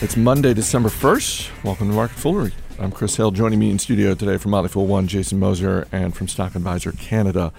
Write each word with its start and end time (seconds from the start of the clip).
It's 0.00 0.16
Monday, 0.16 0.52
December 0.54 0.88
1st. 0.88 1.64
Welcome 1.64 1.88
to 1.88 1.94
Market 1.94 2.18
Foolery. 2.18 2.52
I'm 2.78 2.90
Chris 2.92 3.16
Hill. 3.16 3.30
Joining 3.30 3.58
me 3.58 3.70
in 3.70 3.78
studio 3.78 4.14
today 4.14 4.36
from 4.36 4.50
Motley 4.50 4.68
Fool 4.68 4.86
One, 4.86 5.06
Jason 5.06 5.38
Moser, 5.38 5.86
and 5.92 6.14
from 6.14 6.28
Stock 6.28 6.54
Advisor 6.54 6.92
Canada, 6.92 7.52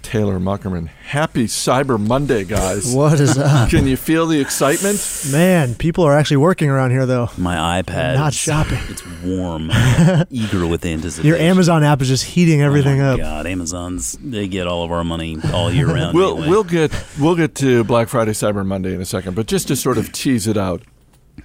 Taylor 0.00 0.38
Muckerman. 0.38 0.86
Happy 0.88 1.44
Cyber 1.46 2.00
Monday, 2.00 2.44
guys. 2.44 2.94
What 2.94 3.20
is 3.20 3.36
up? 3.38 3.68
Can 3.68 3.86
you 3.86 3.96
feel 3.98 4.26
the 4.26 4.40
excitement? 4.40 4.98
Man, 5.30 5.74
people 5.74 6.04
are 6.04 6.16
actually 6.16 6.38
working 6.38 6.70
around 6.70 6.92
here 6.92 7.04
though. 7.04 7.28
My 7.36 7.82
iPad. 7.82 8.14
Not 8.14 8.32
shopping. 8.32 8.78
It's 8.88 9.04
warm, 9.22 9.70
eager 10.30 10.66
with 10.66 10.86
anticipation. 10.86 11.28
Your 11.28 11.36
Amazon 11.36 11.82
app 11.84 12.00
is 12.00 12.08
just 12.08 12.24
heating 12.24 12.62
everything 12.62 13.00
oh 13.00 13.04
my 13.04 13.10
up. 13.12 13.18
God, 13.18 13.46
Amazon's 13.46 14.16
they 14.22 14.48
get 14.48 14.66
all 14.66 14.84
of 14.84 14.92
our 14.92 15.04
money 15.04 15.36
all 15.52 15.70
year 15.70 15.86
round. 15.88 16.14
We'll 16.20 16.36
anyway. 16.38 16.48
we'll 16.48 16.64
get 16.64 17.04
we'll 17.20 17.36
get 17.36 17.54
to 17.56 17.84
Black 17.84 18.08
Friday, 18.08 18.32
Cyber 18.32 18.64
Monday 18.64 18.94
in 18.94 19.02
a 19.02 19.06
second, 19.06 19.34
but 19.36 19.46
just 19.46 19.68
to 19.68 19.76
sort 19.76 19.98
of 19.98 20.10
tease 20.12 20.46
it 20.46 20.56
out, 20.56 20.80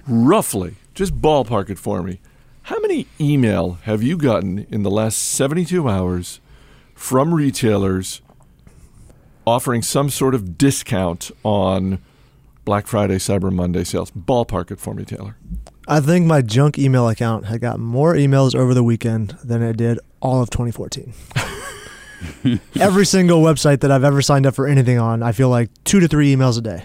roughly, 0.06 0.76
just 0.94 1.20
ballpark 1.20 1.70
it 1.70 1.78
for 1.78 2.02
me. 2.02 2.20
How 2.62 2.80
many 2.80 3.06
email 3.20 3.78
have 3.82 4.02
you 4.02 4.16
gotten 4.16 4.66
in 4.70 4.82
the 4.82 4.90
last 4.90 5.18
72 5.18 5.88
hours 5.88 6.40
from 6.94 7.32
retailers 7.32 8.22
offering 9.46 9.82
some 9.82 10.10
sort 10.10 10.34
of 10.34 10.58
discount 10.58 11.30
on 11.44 12.00
Black 12.64 12.88
Friday, 12.88 13.18
Cyber 13.18 13.52
Monday 13.52 13.84
sales? 13.84 14.10
Ballpark 14.10 14.72
it 14.72 14.80
for 14.80 14.94
me, 14.94 15.04
Taylor. 15.04 15.36
I 15.86 16.00
think 16.00 16.26
my 16.26 16.42
junk 16.42 16.78
email 16.78 17.08
account 17.08 17.46
had 17.46 17.60
got 17.60 17.78
more 17.78 18.14
emails 18.14 18.56
over 18.56 18.74
the 18.74 18.82
weekend 18.82 19.36
than 19.44 19.62
it 19.62 19.76
did 19.76 20.00
all 20.20 20.42
of 20.42 20.50
2014. 20.50 21.12
Every 22.80 23.06
single 23.06 23.40
website 23.42 23.80
that 23.80 23.92
I've 23.92 24.02
ever 24.02 24.20
signed 24.22 24.46
up 24.46 24.56
for 24.56 24.66
anything 24.66 24.98
on, 24.98 25.22
I 25.22 25.30
feel 25.30 25.48
like 25.48 25.70
two 25.84 26.00
to 26.00 26.08
three 26.08 26.34
emails 26.34 26.58
a 26.58 26.60
day. 26.60 26.84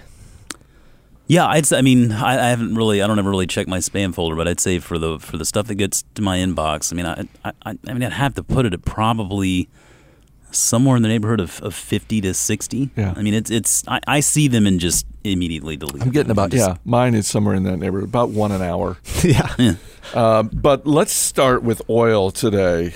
Yeah, 1.28 1.48
I'd 1.48 1.66
say, 1.66 1.78
I 1.78 1.82
mean, 1.82 2.12
I, 2.12 2.48
I 2.48 2.50
haven't 2.50 2.76
really, 2.76 3.02
I 3.02 3.08
don't 3.08 3.18
ever 3.18 3.30
really 3.30 3.48
check 3.48 3.68
my 3.68 3.78
spam 3.78 4.14
folder, 4.14 4.36
but 4.36 4.48
I'd 4.50 4.60
say 4.60 4.80
for 4.80 4.98
the 4.98 5.18
for 5.20 5.38
the 5.38 5.46
stuff 5.46 5.68
that 5.68 5.76
gets 5.76 6.04
to 6.16 6.22
my 6.22 6.38
inbox, 6.40 6.91
I 6.91 6.96
mean, 6.98 7.05
I, 7.05 7.26
I, 7.66 7.78
I 7.88 7.94
mean, 7.94 8.04
I'd 8.04 8.12
have 8.13 8.34
to 8.36 8.44
put 8.44 8.66
it 8.66 8.74
at 8.74 8.84
probably 8.84 9.70
somewhere 10.52 10.98
in 10.98 11.02
the 11.04 11.08
neighborhood 11.08 11.40
of, 11.40 11.62
of 11.62 11.74
fifty 11.74 12.20
to 12.22 12.34
sixty. 12.34 12.90
Yeah. 12.98 13.13
I 13.16 13.22
mean, 13.22 13.34
it's 13.34 13.50
it's 13.50 13.88
I, 13.88 14.02
I 14.08 14.20
see 14.20 14.50
them 14.50 14.68
and 14.68 14.78
just 14.80 15.05
immediately 15.24 15.78
delete. 15.78 16.02
I'm 16.02 16.10
getting 16.10 16.28
them. 16.28 16.36
about 16.36 16.52
Just- 16.52 16.68
yeah, 16.68 16.76
mine 16.84 17.13
is 17.16 17.28
somewhere 17.28 17.56
in 17.56 17.63
that 17.63 17.78
neighborhood, 17.78 18.10
about 18.10 18.30
one 18.32 18.52
an 18.52 18.62
hour. 18.62 18.98
yeah. 19.24 19.54
yeah. 19.58 19.74
Uh, 20.16 20.44
but 20.44 20.85
let's 20.85 21.13
start 21.13 21.63
with 21.63 21.82
oil 21.90 22.32
today, 22.32 22.91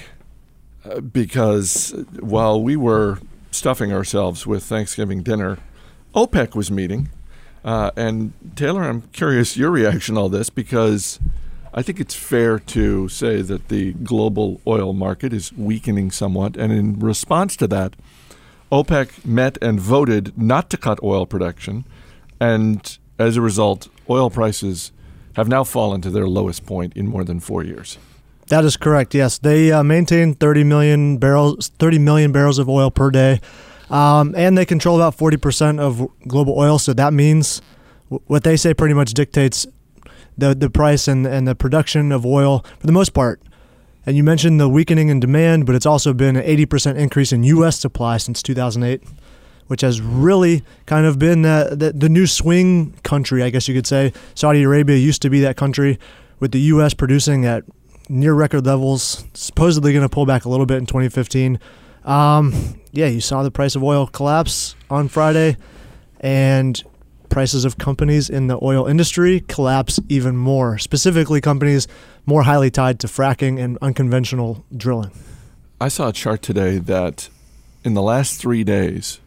uh, 0.84 1.00
because 1.00 1.92
while 2.20 2.62
we 2.62 2.76
were 2.76 3.20
stuffing 3.52 3.94
ourselves 3.94 4.45
with 4.45 4.64
Thanksgiving 4.64 5.22
dinner, 5.23 5.60
OPEC 6.14 6.56
was 6.56 6.70
meeting. 6.70 7.10
Uh, 7.66 7.89
and 7.97 8.31
Taylor, 8.55 8.83
I'm 8.83 9.02
curious 9.11 9.58
your 9.58 9.71
reaction 9.71 10.16
to 10.16 10.21
all 10.21 10.30
this 10.30 10.52
because 10.52 11.19
I 11.73 11.81
think 11.81 11.99
it's 11.99 12.13
fair 12.13 12.59
to 12.59 13.09
say 13.09 13.41
that 13.41 13.69
the 13.69 13.94
global 13.94 14.61
oil 14.67 14.94
market 14.94 15.33
is 15.33 15.52
weakening 15.52 16.11
somewhat. 16.11 16.55
And 16.55 16.71
in 16.71 16.99
response 16.99 17.55
to 17.58 17.67
that, 17.67 17.95
OPEC 18.71 19.25
met 19.25 19.58
and 19.63 19.80
voted 19.80 20.38
not 20.38 20.69
to 20.69 20.77
cut 20.77 21.02
oil 21.02 21.25
production. 21.25 21.86
And 22.39 22.97
as 23.17 23.36
a 23.36 23.41
result, 23.41 23.88
oil 24.08 24.30
prices 24.30 24.91
have 25.36 25.47
now 25.47 25.63
fallen 25.63 26.02
to 26.02 26.11
their 26.11 26.27
lowest 26.27 26.67
point 26.67 26.95
in 26.95 27.08
more 27.08 27.23
than 27.23 27.39
four 27.39 27.63
years. 27.63 27.97
That 28.47 28.63
is 28.63 28.77
correct. 28.77 29.16
Yes, 29.16 29.39
they 29.39 29.71
uh, 29.71 29.81
maintain 29.81 30.36
30 30.36 30.63
million 30.63 31.17
barrels, 31.17 31.69
30 31.80 31.97
million 31.97 32.31
barrels 32.31 32.59
of 32.59 32.69
oil 32.69 32.91
per 32.91 33.09
day, 33.09 33.41
um, 33.89 34.33
and 34.36 34.58
they 34.58 34.66
control 34.66 34.95
about 34.97 35.16
40 35.16 35.38
percent 35.38 35.80
of 35.80 36.08
global 36.28 36.58
oil. 36.58 36.80
So 36.80 36.94
that 36.94 37.14
means 37.14 37.61
what 38.09 38.44
they 38.44 38.58
say 38.58 38.73
pretty 38.73 38.94
much 38.94 39.14
dictates 39.14 39.66
the 40.38 40.53
the 40.55 40.69
price 40.69 41.08
and 41.08 41.25
and 41.25 41.47
the 41.47 41.55
production 41.55 42.11
of 42.11 42.25
oil 42.25 42.66
for 42.80 42.88
the 42.88 42.94
most 42.94 43.14
part. 43.14 43.42
And 44.08 44.16
you 44.16 44.23
mentioned 44.23 44.59
the 44.59 44.69
weakening 44.69 45.09
in 45.09 45.19
demand, 45.19 45.66
but 45.66 45.73
it's 45.73 45.86
also 45.86 46.14
been 46.14 46.36
an 46.36 46.44
80 46.44 46.65
percent 46.65 46.98
increase 46.98 47.32
in 47.32 47.43
U.S. 47.43 47.80
supply 47.80 48.17
since 48.17 48.43
2008, 48.43 49.02
which 49.67 49.82
has 49.82 49.99
really 49.99 50.64
kind 50.86 51.08
of 51.08 51.17
been 51.17 51.42
the, 51.42 51.76
the 51.76 51.92
the 51.92 52.10
new 52.10 52.27
swing 52.27 52.93
country, 53.04 53.42
I 53.42 53.49
guess 53.49 53.67
you 53.67 53.73
could 53.73 53.87
say. 53.87 54.14
Saudi 54.36 54.64
Arabia 54.64 54.98
used 54.98 55.21
to 55.23 55.30
be 55.30 55.39
that 55.42 55.58
country, 55.58 55.98
with 56.39 56.52
the 56.52 56.60
U.S. 56.60 56.93
producing 56.93 57.45
at 57.45 57.64
near 58.10 58.33
record 58.33 58.65
levels, 58.65 59.26
supposedly 59.33 59.92
going 59.92 60.04
to 60.04 60.10
pull 60.10 60.26
back 60.26 60.45
a 60.45 60.49
little 60.49 60.65
bit 60.65 60.77
in 60.77 60.86
2015. 60.86 61.60
Um, 62.05 62.80
yeah, 62.92 63.08
you 63.08 63.20
saw 63.20 63.43
the 63.43 63.52
price 63.52 63.76
of 63.76 63.83
oil 63.83 64.08
collapse 64.08 64.76
on 64.89 65.08
Friday, 65.10 65.58
and 66.21 66.82
prices 67.30 67.66
of 67.66 67.77
companies 67.77 68.30
in 68.30 68.48
the 68.48 68.58
oil 68.64 68.86
industry 68.86 69.42
collapse 69.48 69.99
even 70.08 70.38
more, 70.38 70.77
specifically 70.77 71.42
companies 71.42 71.88
more 72.26 72.43
highly 72.43 72.71
tied 72.71 72.99
to 73.02 73.08
fracking 73.08 73.60
and 73.60 73.77
unconventional 73.82 74.64
drilling. 74.76 75.11
I 75.82 75.89
saw 75.89 76.10
a 76.10 76.14
chart 76.14 76.42
today 76.42 76.77
that 76.77 77.30
in 77.83 77.93
the 77.93 78.02
last 78.02 78.39
three 78.39 78.64
days, 78.64 79.20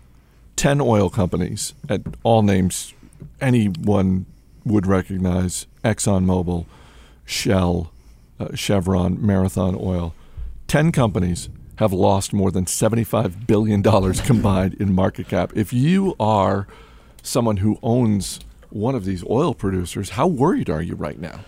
10 0.56 0.80
oil 0.80 1.10
companies, 1.10 1.74
at 1.88 2.00
all 2.22 2.42
names 2.42 2.94
anyone 3.40 4.24
would 4.64 4.86
recognize 4.86 5.66
ExxonMobil, 5.84 6.64
Shell, 7.24 7.92
uh, 8.40 8.54
Chevron, 8.54 9.24
Marathon 9.24 9.76
Oil, 9.78 10.14
10 10.66 10.92
companies 10.92 11.48
have 11.78 11.92
lost 11.92 12.32
more 12.32 12.50
than 12.50 12.64
$75 12.64 13.46
billion 13.46 13.82
combined 13.82 14.74
in 14.74 14.92
market 14.94 15.28
cap. 15.28 15.52
If 15.54 15.72
you 15.72 16.16
are 16.18 16.66
someone 17.22 17.58
who 17.58 17.78
owns 17.82 18.40
one 18.70 18.94
of 18.96 19.04
these 19.04 19.24
oil 19.28 19.54
producers, 19.54 20.10
how 20.10 20.26
worried 20.26 20.68
are 20.68 20.82
you 20.82 20.96
right 20.96 21.18
now? 21.18 21.40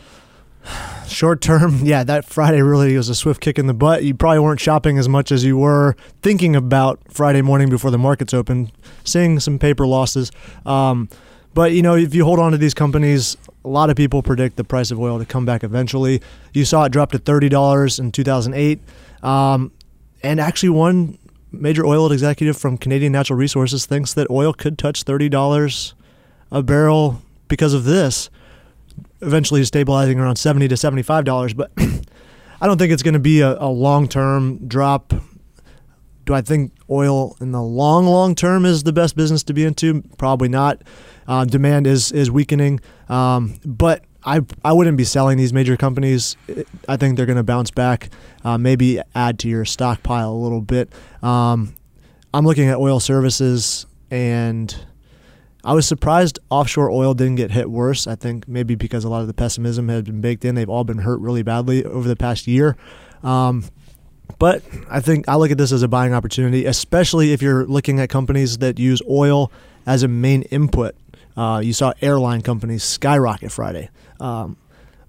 Short 1.09 1.41
term, 1.41 1.81
yeah, 1.85 2.05
that 2.05 2.25
Friday 2.25 2.63
really 2.63 2.97
was 2.97 3.09
a 3.09 3.15
swift 3.15 3.41
kick 3.41 3.59
in 3.59 3.67
the 3.67 3.75
butt. 3.75 4.05
You 4.05 4.15
probably 4.15 4.39
weren't 4.39 4.61
shopping 4.61 4.99
as 4.99 5.09
much 5.09 5.33
as 5.33 5.45
you 5.45 5.57
were 5.57 5.97
thinking 6.23 6.55
about 6.55 7.01
Friday 7.09 7.43
morning 7.43 7.69
before 7.69 7.91
the 7.91 7.99
markets 7.99 8.33
open, 8.33 8.71
seeing 9.03 9.41
some 9.41 9.59
paper 9.59 9.85
losses. 9.85 10.31
Um, 10.65 11.09
but 11.55 11.73
you 11.73 11.83
know, 11.83 11.97
if 11.97 12.15
you 12.15 12.25
hold 12.25 12.39
on 12.39 12.53
to 12.53 12.59
these 12.59 12.75
companies, 12.75 13.37
a 13.65 13.69
lot 13.69 13.91
of 13.91 13.97
people 13.97 14.23
predict 14.23 14.57
the 14.57 14.65
price 14.65 14.93
of 14.93 15.01
oil 15.01 15.19
to 15.19 15.25
come 15.25 15.45
back 15.45 15.65
eventually. 15.65 16.23
You 16.53 16.65
saw 16.65 16.85
it 16.85 16.93
drop 16.93 17.11
to 17.13 17.19
thirty 17.19 17.49
dollars 17.49 17.99
in 17.99 18.13
two 18.13 18.23
thousand 18.23 18.55
eight, 18.55 18.81
um, 19.25 19.73
and 20.23 20.41
actually 20.41 20.71
one 20.71 21.19
major 21.53 21.85
oil 21.85 22.11
executive 22.13 22.57
from 22.57 22.79
Canadian 22.79 23.13
Natural 23.13 23.39
Resources 23.39 23.87
thinks 23.87 24.15
that 24.15 24.29
oil 24.31 24.53
could 24.53 24.79
touch 24.79 25.03
thirty 25.03 25.29
dollars 25.29 25.95
a 26.53 26.63
barrel 26.63 27.23
because 27.49 27.75
of 27.75 27.85
this 27.85 28.31
eventually 29.23 29.65
stabilizing 29.65 30.19
around 30.19 30.37
70 30.37 30.69
to 30.69 30.77
75 30.77 31.25
dollars. 31.25 31.55
But 31.55 31.71
i 31.79 32.67
don't 32.67 32.79
think 32.79 32.93
it's 32.93 33.03
going 33.03 33.15
to 33.15 33.21
be 33.21 33.41
a, 33.41 33.57
a 33.59 33.69
long-term 33.69 34.69
drop. 34.69 35.13
Do 36.27 36.35
i 36.35 36.41
think 36.41 36.73
oil 36.89 37.37
in 37.41 37.53
the 37.53 37.63
long 37.63 38.07
long 38.07 38.35
term 38.35 38.65
is 38.65 38.83
the 38.83 38.93
best 38.93 39.17
business 39.17 39.43
to 39.45 39.53
be 39.53 39.65
into? 39.65 40.03
Probably 40.19 40.49
not. 40.49 40.83
Uh, 41.27 41.45
demand 41.45 41.87
is 41.87 42.13
is 42.13 42.31
weakening. 42.31 42.81
Um, 43.09 43.59
but 43.65 44.05
I, 44.25 44.41
I 44.65 44.73
wouldn't 44.73 44.97
be 44.97 45.05
selling 45.05 45.39
these 45.39 45.53
major 45.53 45.77
companies. 45.77 46.37
I 46.89 46.97
think 46.97 47.17
they're 47.17 47.27
going 47.27 47.37
to 47.37 47.43
bounce 47.43 47.71
back. 47.71 48.11
Uh, 48.45 48.59
maybe 48.59 49.01
add 49.15 49.39
to 49.41 49.49
your 49.49 49.65
stockpile 49.65 50.31
a 50.31 50.37
little 50.37 50.61
bit. 50.61 50.93
Um, 51.23 51.75
I'm 52.33 52.45
looking 52.45 52.69
at 52.69 52.77
oil 52.77 53.01
services 53.01 53.87
and 54.11 54.75
I 55.65 55.75
was 55.75 55.87
surprised 55.87 56.39
offshore 56.49 56.91
oil 56.91 57.13
didn't 57.15 57.37
get 57.37 57.51
hit 57.51 57.71
worse. 57.71 58.07
I 58.07 58.15
think 58.15 58.49
maybe 58.49 58.75
because 58.75 59.05
a 59.05 59.09
lot 59.09 59.21
of 59.21 59.27
the 59.27 59.35
pessimism 59.35 59.89
had 59.89 60.05
been 60.05 60.21
baked 60.21 60.45
in. 60.45 60.55
They've 60.55 60.69
all 60.69 60.85
been 60.85 60.99
hurt 60.99 61.21
really 61.21 61.43
badly 61.43 61.85
over 61.85 62.09
the 62.09 62.17
past 62.17 62.47
year. 62.47 62.77
Um, 63.23 63.65
but 64.39 64.63
I 64.89 65.01
think 65.01 65.29
I 65.29 65.37
look 65.37 65.51
at 65.51 65.59
this 65.59 65.73
as 65.73 65.83
a 65.83 65.89
buying 65.89 66.15
opportunity, 66.15 66.65
especially 66.65 67.33
if 67.33 67.43
you're 67.43 67.67
looking 67.67 68.01
at 68.01 68.09
companies 68.09 68.59
that 68.59 68.79
use 68.79 69.03
oil 69.09 69.53
as 69.87 70.03
a 70.03 70.09
main 70.09 70.43
input. 70.43 70.95
Uh, 71.37 71.61
you 71.63 71.73
saw 71.73 71.93
airline 72.01 72.41
companies 72.41 72.83
skyrocket 72.83 73.53
Friday, 73.53 73.91
um, 74.21 74.57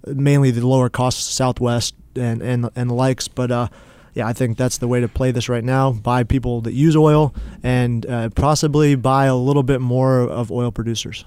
mainly 0.06 0.52
the 0.52 0.66
lower 0.66 0.90
cost 0.90 1.34
Southwest 1.34 1.96
and 2.16 2.42
and 2.42 2.70
and 2.76 2.90
the 2.90 2.94
likes. 2.94 3.28
But 3.28 3.52
uh, 3.52 3.68
yeah, 4.14 4.28
I 4.28 4.34
think 4.34 4.58
that's 4.58 4.78
the 4.78 4.88
way 4.88 5.00
to 5.00 5.08
play 5.08 5.32
this 5.32 5.50
right 5.50 5.64
now. 5.64 5.92
Buy 5.92 6.24
people 6.24 6.62
that 6.62 6.74
use 6.74 6.96
oil 6.96 7.34
and 7.64 8.06
uh, 8.06 8.30
possibly 8.30 8.96
buy 8.96 9.26
a 9.26 9.36
little 9.36 9.64
bit 9.64 9.82
more 9.82 10.22
of 10.22 10.52
oil 10.52 10.72
producers. 10.72 11.26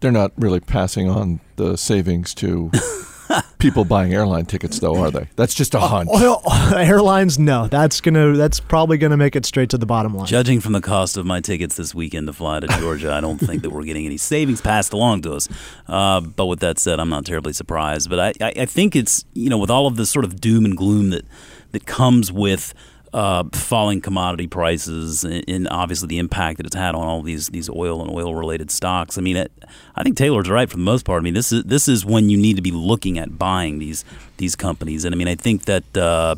They're 0.00 0.12
not 0.12 0.32
really 0.36 0.60
passing 0.60 1.08
on 1.08 1.40
the 1.56 1.76
savings 1.76 2.34
to 2.34 2.70
people 3.58 3.84
buying 3.84 4.12
airline 4.12 4.46
tickets, 4.46 4.78
though, 4.78 4.96
are 4.96 5.10
they? 5.10 5.28
That's 5.36 5.54
just 5.54 5.74
a 5.74 5.80
hunch. 5.80 6.08
Oil 6.12 6.42
airlines, 6.74 7.38
no. 7.38 7.66
That's 7.68 8.00
gonna. 8.00 8.32
That's 8.36 8.60
probably 8.60 8.98
gonna 8.98 9.16
make 9.16 9.36
it 9.36 9.46
straight 9.46 9.70
to 9.70 9.78
the 9.78 9.86
bottom 9.86 10.14
line. 10.14 10.26
Judging 10.26 10.60
from 10.60 10.72
the 10.72 10.80
cost 10.80 11.16
of 11.16 11.26
my 11.26 11.40
tickets 11.40 11.76
this 11.76 11.94
weekend 11.94 12.26
to 12.26 12.32
fly 12.32 12.60
to 12.60 12.68
Georgia, 12.78 13.12
I 13.12 13.20
don't 13.20 13.38
think 13.38 13.62
that 13.62 13.70
we're 13.70 13.84
getting 13.84 14.06
any 14.06 14.16
savings 14.16 14.60
passed 14.60 14.92
along 14.92 15.22
to 15.22 15.34
us. 15.34 15.48
Uh, 15.86 16.20
but 16.20 16.46
with 16.46 16.60
that 16.60 16.78
said, 16.78 17.00
I'm 17.00 17.08
not 17.08 17.24
terribly 17.24 17.52
surprised. 17.52 18.10
But 18.10 18.20
I, 18.20 18.32
I, 18.46 18.52
I 18.62 18.66
think 18.66 18.94
it's 18.94 19.24
you 19.34 19.50
know 19.50 19.58
with 19.58 19.70
all 19.70 19.86
of 19.86 19.96
this 19.96 20.10
sort 20.10 20.24
of 20.24 20.40
doom 20.40 20.64
and 20.64 20.76
gloom 20.76 21.10
that 21.10 21.24
that 21.72 21.86
comes 21.86 22.32
with 22.32 22.74
uh, 23.12 23.44
falling 23.52 24.00
commodity 24.00 24.46
prices 24.46 25.24
and, 25.24 25.44
and, 25.48 25.68
obviously 25.68 26.08
the 26.08 26.18
impact 26.18 26.58
that 26.58 26.66
it's 26.66 26.76
had 26.76 26.94
on 26.94 27.06
all 27.06 27.22
these 27.22 27.48
these 27.48 27.70
oil 27.70 28.02
and 28.02 28.10
oil 28.10 28.34
related 28.34 28.70
stocks. 28.70 29.16
I 29.16 29.20
mean, 29.20 29.36
it, 29.36 29.52
I 29.94 30.02
think 30.02 30.16
Taylor's 30.16 30.48
right 30.48 30.68
for 30.68 30.76
the 30.76 30.82
most 30.82 31.04
part. 31.04 31.20
I 31.20 31.24
mean, 31.24 31.34
this 31.34 31.52
is 31.52 31.64
this 31.64 31.88
is 31.88 32.04
when 32.04 32.28
you 32.30 32.36
need 32.36 32.56
to 32.56 32.62
be 32.62 32.72
looking 32.72 33.18
at 33.18 33.38
buying 33.38 33.78
these 33.78 34.04
these 34.36 34.56
companies, 34.56 35.04
and 35.04 35.14
I 35.14 35.18
mean, 35.18 35.28
I 35.28 35.34
think 35.34 35.64
that. 35.64 35.96
Uh, 35.96 36.36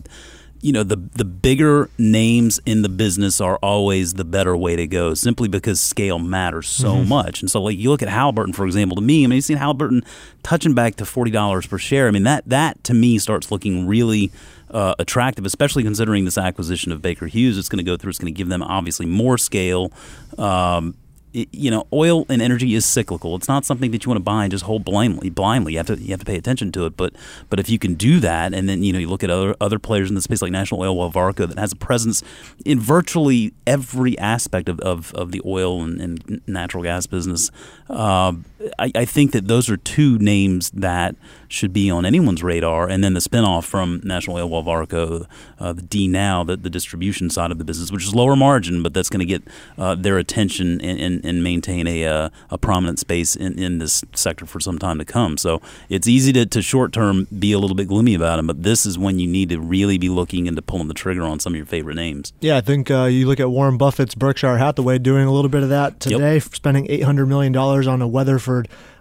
you 0.60 0.72
know 0.72 0.82
the 0.82 0.96
the 0.96 1.24
bigger 1.24 1.88
names 1.98 2.60
in 2.66 2.82
the 2.82 2.88
business 2.88 3.40
are 3.40 3.58
always 3.58 4.14
the 4.14 4.24
better 4.24 4.56
way 4.56 4.76
to 4.76 4.86
go 4.86 5.14
simply 5.14 5.48
because 5.48 5.80
scale 5.80 6.18
matters 6.18 6.68
so 6.68 6.94
mm-hmm. 6.94 7.08
much 7.08 7.40
and 7.40 7.50
so 7.50 7.62
like 7.62 7.78
you 7.78 7.90
look 7.90 8.02
at 8.02 8.08
Halliburton 8.08 8.52
for 8.52 8.66
example 8.66 8.96
to 8.96 9.02
me 9.02 9.24
I 9.24 9.28
mean 9.28 9.36
you've 9.36 9.44
seen 9.44 9.56
Halliburton 9.56 10.04
touching 10.42 10.74
back 10.74 10.96
to 10.96 11.04
forty 11.04 11.30
dollars 11.30 11.66
per 11.66 11.78
share 11.78 12.08
I 12.08 12.10
mean 12.10 12.24
that 12.24 12.48
that 12.48 12.82
to 12.84 12.94
me 12.94 13.18
starts 13.18 13.50
looking 13.50 13.86
really 13.86 14.32
uh, 14.70 14.94
attractive, 14.98 15.46
especially 15.46 15.82
considering 15.82 16.24
this 16.24 16.38
acquisition 16.38 16.92
of 16.92 17.02
Baker 17.02 17.26
Hughes. 17.26 17.58
It's 17.58 17.68
going 17.68 17.84
to 17.84 17.84
go 17.84 17.96
through. 17.96 18.10
It's 18.10 18.18
going 18.18 18.32
to 18.32 18.36
give 18.36 18.48
them 18.48 18.62
obviously 18.62 19.06
more 19.06 19.38
scale. 19.38 19.92
Um, 20.36 20.94
you 21.32 21.70
know, 21.70 21.86
oil 21.92 22.24
and 22.28 22.40
energy 22.40 22.74
is 22.74 22.86
cyclical. 22.86 23.36
It's 23.36 23.48
not 23.48 23.64
something 23.64 23.90
that 23.90 24.04
you 24.04 24.10
want 24.10 24.18
to 24.18 24.24
buy 24.24 24.44
and 24.44 24.50
just 24.50 24.64
hold 24.64 24.84
blindly. 24.84 25.30
Blindly, 25.30 25.72
you 25.72 25.78
have 25.78 25.86
to 25.88 25.96
you 25.96 26.10
have 26.10 26.20
to 26.20 26.26
pay 26.26 26.36
attention 26.36 26.72
to 26.72 26.86
it. 26.86 26.96
But 26.96 27.14
but 27.50 27.60
if 27.60 27.68
you 27.68 27.78
can 27.78 27.94
do 27.94 28.18
that, 28.20 28.54
and 28.54 28.68
then 28.68 28.82
you 28.82 28.92
know 28.92 28.98
you 28.98 29.08
look 29.08 29.22
at 29.22 29.30
other 29.30 29.54
other 29.60 29.78
players 29.78 30.08
in 30.08 30.14
the 30.14 30.22
space 30.22 30.40
like 30.40 30.52
National 30.52 30.80
Oilwell, 30.80 31.12
Varco, 31.12 31.46
that 31.46 31.58
has 31.58 31.72
a 31.72 31.76
presence 31.76 32.22
in 32.64 32.80
virtually 32.80 33.52
every 33.66 34.18
aspect 34.18 34.68
of, 34.68 34.80
of, 34.80 35.14
of 35.14 35.32
the 35.32 35.42
oil 35.44 35.82
and, 35.82 36.00
and, 36.00 36.40
natural 36.46 36.82
gas 36.82 37.06
business. 37.06 37.50
Uh, 37.90 38.32
I, 38.78 38.90
I 38.94 39.05
think 39.05 39.32
that 39.32 39.46
those 39.46 39.70
are 39.70 39.76
two 39.76 40.19
names 40.19 40.70
that 40.70 41.14
should 41.49 41.72
be 41.72 41.90
on 41.90 42.05
anyone's 42.05 42.43
radar. 42.43 42.88
And 42.88 43.02
then 43.02 43.14
the 43.14 43.20
spinoff 43.20 43.64
from 43.64 44.00
National 44.05 44.37
Oilwell 44.37 44.64
Varco, 44.64 45.26
uh, 45.58 45.72
the 45.72 45.82
DNOW, 45.82 46.46
the, 46.46 46.56
the 46.56 46.70
distribution 46.70 47.31
side 47.31 47.50
of 47.50 47.58
the 47.58 47.64
business, 47.64 47.90
which 47.90 48.05
is 48.05 48.14
lower 48.14 48.37
margin, 48.37 48.82
but 48.82 48.93
that's 48.93 49.08
going 49.08 49.20
to 49.20 49.26
get 49.26 49.43
uh, 49.78 49.94
their 49.94 50.19
attention 50.19 50.81
and, 50.81 51.00
and, 51.00 51.25
and 51.25 51.43
maintain 51.43 51.87
a, 51.87 52.05
uh, 52.05 52.28
a 52.50 52.58
prominent 52.58 52.99
space 52.99 53.37
in, 53.37 53.58
in 53.58 53.78
this 53.78 54.05
sector 54.14 54.44
for 54.44 54.61
some 54.61 54.78
time 54.78 54.99
to 54.99 55.04
come. 55.04 55.38
So 55.38 55.61
it's 55.88 56.06
easy 56.06 56.32
to, 56.34 56.44
to 56.46 56.62
short 56.62 56.93
term 56.93 57.28
be 57.38 57.52
a 57.52 57.58
little 57.58 57.76
bit 57.76 57.88
gloomy 57.88 58.14
about 58.14 58.37
them, 58.37 58.46
but 58.46 58.62
this 58.62 58.84
is 58.84 58.99
when 58.99 59.19
you 59.19 59.28
need 59.28 59.49
to 59.50 59.61
really 59.61 59.99
be 59.99 60.08
looking 60.08 60.46
into 60.46 60.62
pulling 60.62 60.88
the 60.88 60.94
trigger 60.94 61.22
on 61.22 61.40
some 61.40 61.52
of 61.54 61.56
your 61.56 61.66
favorite 61.66 61.94
names. 61.94 62.32
Yeah, 62.40 62.56
I 62.56 62.61
think 62.61 62.90
uh, 62.90 63.04
you 63.04 63.26
look 63.26 63.40
at 63.40 63.50
Warren 63.50 63.78
Buffett's 63.78 64.14
Berkshire 64.14 64.58
Hathaway 64.58 64.99
doing 64.99 65.26
a 65.26 65.32
little 65.32 65.49
bit 65.49 65.62
of 65.62 65.69
that 65.70 66.00
today, 66.00 66.34
yep. 66.34 66.43
spending 66.43 66.87
$800 66.87 67.28
million 67.28 67.56
on 67.56 68.02
a 68.02 68.08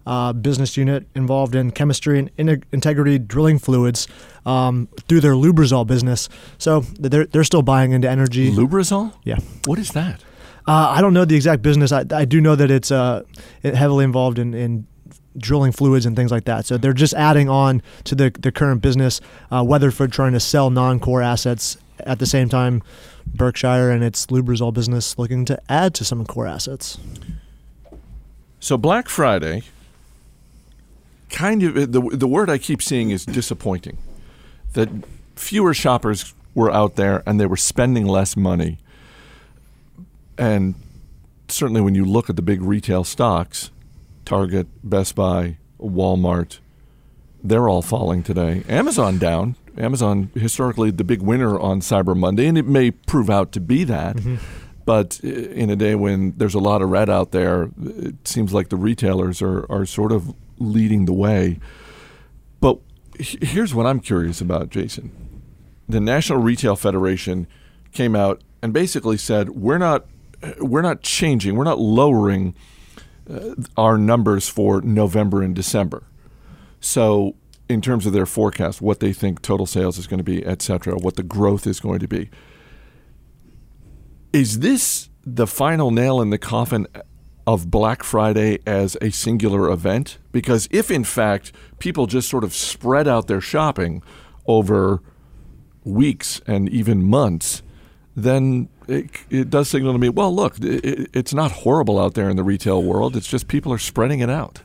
Uh, 0.05 0.31
business 0.31 0.77
unit 0.77 1.05
involved 1.15 1.53
in 1.53 1.69
chemistry 1.69 2.17
and 2.17 2.31
in- 2.37 2.63
integrity 2.71 3.19
drilling 3.19 3.59
fluids 3.59 4.07
um, 4.45 4.87
through 5.09 5.19
their 5.19 5.33
Lubrizol 5.33 5.85
business. 5.85 6.29
So 6.57 6.79
they're 6.97 7.25
they're 7.25 7.43
still 7.43 7.61
buying 7.61 7.91
into 7.91 8.09
energy. 8.09 8.49
Lubrizol? 8.49 9.11
Yeah. 9.25 9.39
What 9.65 9.79
is 9.79 9.91
that? 9.91 10.23
Uh, 10.65 10.93
I 10.95 11.01
don't 11.01 11.13
know 11.13 11.25
the 11.25 11.35
exact 11.35 11.61
business. 11.61 11.91
I, 11.91 12.05
I 12.11 12.23
do 12.23 12.39
know 12.39 12.55
that 12.55 12.71
it's 12.71 12.89
uh, 12.89 13.23
heavily 13.63 14.05
involved 14.05 14.39
in, 14.39 14.53
in 14.53 14.87
drilling 15.37 15.71
fluids 15.71 16.05
and 16.05 16.15
things 16.15 16.31
like 16.31 16.45
that. 16.45 16.65
So 16.65 16.77
they're 16.77 16.93
just 16.93 17.13
adding 17.13 17.49
on 17.49 17.81
to 18.05 18.15
the, 18.15 18.31
the 18.39 18.51
current 18.51 18.81
business. 18.81 19.21
Uh, 19.51 19.63
Weatherford 19.65 20.11
trying 20.11 20.33
to 20.33 20.39
sell 20.39 20.69
non 20.69 20.99
core 20.99 21.21
assets 21.21 21.77
at 21.99 22.19
the 22.19 22.25
same 22.25 22.49
time. 22.49 22.83
Berkshire 23.25 23.91
and 23.91 24.03
its 24.03 24.27
Lubrizol 24.27 24.73
business 24.73 25.17
looking 25.17 25.45
to 25.45 25.61
add 25.69 25.93
to 25.95 26.05
some 26.05 26.25
core 26.25 26.47
assets. 26.47 26.97
So 28.59 28.77
Black 28.77 29.09
Friday 29.09 29.63
kind 31.29 31.63
of 31.63 31.91
the 31.91 32.01
the 32.01 32.27
word 32.27 32.49
I 32.49 32.57
keep 32.57 32.81
seeing 32.81 33.09
is 33.09 33.25
disappointing. 33.25 33.97
That 34.73 34.89
fewer 35.35 35.73
shoppers 35.73 36.33
were 36.53 36.71
out 36.71 36.95
there 36.95 37.23
and 37.25 37.39
they 37.39 37.45
were 37.45 37.57
spending 37.57 38.05
less 38.05 38.35
money. 38.35 38.79
And 40.37 40.75
certainly 41.47 41.81
when 41.81 41.95
you 41.95 42.05
look 42.05 42.29
at 42.29 42.35
the 42.35 42.41
big 42.41 42.61
retail 42.61 43.03
stocks, 43.03 43.71
Target, 44.25 44.67
Best 44.83 45.15
Buy, 45.15 45.57
Walmart, 45.79 46.59
they're 47.43 47.69
all 47.69 47.81
falling 47.81 48.23
today. 48.23 48.63
Amazon 48.67 49.17
down. 49.17 49.55
Amazon 49.77 50.31
historically 50.33 50.89
the 50.89 51.03
big 51.03 51.21
winner 51.21 51.59
on 51.59 51.81
Cyber 51.81 52.17
Monday 52.17 52.47
and 52.47 52.57
it 52.57 52.65
may 52.65 52.89
prove 52.89 53.29
out 53.29 53.51
to 53.51 53.59
be 53.59 53.83
that. 53.83 54.15
Mm-hmm. 54.17 54.35
But 54.87 55.19
in 55.19 55.69
a 55.69 55.75
day 55.75 55.95
when 55.95 56.33
there's 56.37 56.55
a 56.55 56.59
lot 56.59 56.81
of 56.81 56.89
red 56.89 57.09
out 57.09 57.31
there, 57.31 57.69
it 57.77 58.25
seems 58.25 58.53
like 58.53 58.69
the 58.69 58.77
retailers 58.77 59.41
are, 59.41 59.69
are 59.69 59.85
sort 59.85 60.13
of 60.13 60.33
leading 60.59 61.03
the 61.03 61.11
way. 61.11 61.59
But 62.61 62.79
here's 63.19 63.75
what 63.75 63.85
I'm 63.85 63.99
curious 63.99 64.39
about, 64.39 64.69
Jason. 64.69 65.11
The 65.89 65.99
National 65.99 66.39
Retail 66.39 66.77
Federation 66.77 67.47
came 67.91 68.15
out 68.15 68.41
and 68.61 68.71
basically 68.71 69.17
said 69.17 69.49
we're 69.49 69.77
not 69.77 70.05
we're 70.59 70.81
not 70.81 71.01
changing, 71.01 71.57
we're 71.57 71.65
not 71.65 71.79
lowering 71.79 72.55
uh, 73.29 73.55
our 73.75 73.97
numbers 73.97 74.47
for 74.47 74.79
November 74.81 75.41
and 75.41 75.53
December. 75.53 76.03
So 76.79 77.35
in 77.67 77.81
terms 77.81 78.05
of 78.05 78.13
their 78.13 78.25
forecast, 78.25 78.81
what 78.81 79.01
they 79.01 79.11
think 79.11 79.41
total 79.41 79.65
sales 79.65 79.97
is 79.97 80.07
going 80.07 80.19
to 80.19 80.23
be, 80.23 80.45
et 80.45 80.61
cetera, 80.61 80.95
what 80.95 81.17
the 81.17 81.23
growth 81.23 81.67
is 81.67 81.81
going 81.81 81.99
to 81.99 82.07
be. 82.07 82.29
Is 84.33 84.59
this 84.59 85.09
the 85.25 85.47
final 85.47 85.91
nail 85.91 86.21
in 86.21 86.29
the 86.29 86.37
coffin 86.37 86.87
of 87.45 87.71
Black 87.71 88.03
Friday 88.03 88.59
as 88.65 88.97
a 89.01 89.09
singular 89.09 89.71
event? 89.71 90.17
Because 90.31 90.67
if, 90.69 90.91
in 90.91 91.03
fact, 91.03 91.53
people 91.79 92.07
just 92.07 92.29
sort 92.29 92.43
of 92.43 92.53
spread 92.53 93.07
out 93.07 93.27
their 93.27 93.41
shopping 93.41 94.03
over 94.45 95.01
weeks 95.85 96.41
and 96.45 96.67
even 96.69 97.03
months, 97.03 97.63
then 98.15 98.67
it, 98.87 99.09
it 99.29 99.49
does 99.49 99.69
signal 99.69 99.93
to 99.93 99.99
me, 99.99 100.09
well, 100.09 100.35
look, 100.35 100.59
it, 100.59 101.09
it's 101.13 101.33
not 101.33 101.51
horrible 101.51 101.99
out 101.99 102.13
there 102.13 102.29
in 102.29 102.35
the 102.35 102.43
retail 102.43 102.83
world. 102.83 103.15
It's 103.15 103.27
just 103.27 103.47
people 103.47 103.71
are 103.71 103.77
spreading 103.77 104.19
it 104.19 104.29
out. 104.29 104.61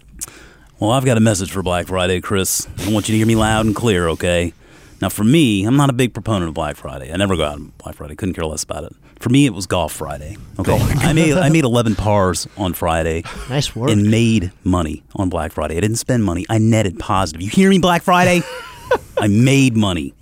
Well, 0.81 0.91
I've 0.91 1.05
got 1.05 1.17
a 1.17 1.21
message 1.21 1.53
for 1.53 1.63
Black 1.63 1.87
Friday, 1.87 2.21
Chris. 2.21 2.67
I 2.85 2.91
want 2.91 3.09
you 3.09 3.13
to 3.13 3.19
hear 3.19 3.27
me 3.27 3.37
loud 3.37 3.67
and 3.67 3.77
clear, 3.77 4.09
okay? 4.09 4.53
Now, 5.01 5.09
for 5.09 5.23
me, 5.23 5.65
I'm 5.65 5.77
not 5.77 5.91
a 5.91 5.93
big 5.93 6.15
proponent 6.15 6.49
of 6.49 6.55
Black 6.55 6.77
Friday. 6.77 7.13
I 7.13 7.17
never 7.17 7.37
go 7.37 7.45
out 7.45 7.55
on 7.55 7.73
Black 7.79 7.95
Friday. 7.95 8.17
Couldn't 8.17 8.35
care 8.35 8.45
less 8.45 8.65
about 8.65 8.85
it. 8.85 8.93
For 9.23 9.29
me, 9.29 9.47
it 9.47 9.55
was 9.55 9.69
Golf 9.69 9.93
Friday. 9.93 10.37
Okay, 10.59 10.77
I 10.77 11.13
made 11.13 11.35
I 11.35 11.49
made 11.49 11.63
11 11.63 11.95
pars 11.95 12.49
on 12.57 12.73
Friday. 12.73 13.23
Nice 13.49 13.75
work. 13.77 13.89
And 13.89 14.11
made 14.11 14.51
money 14.65 15.05
on 15.15 15.29
Black 15.29 15.53
Friday. 15.53 15.77
I 15.77 15.81
didn't 15.81 15.99
spend 15.99 16.25
money. 16.25 16.45
I 16.51 16.59
netted 16.59 16.99
positive. 16.99 17.41
You 17.41 17.49
hear 17.49 17.71
me, 17.71 17.79
Black 17.79 18.03
Friday? 18.03 18.43
I 19.19 19.29
made 19.29 19.77
money. 19.77 20.13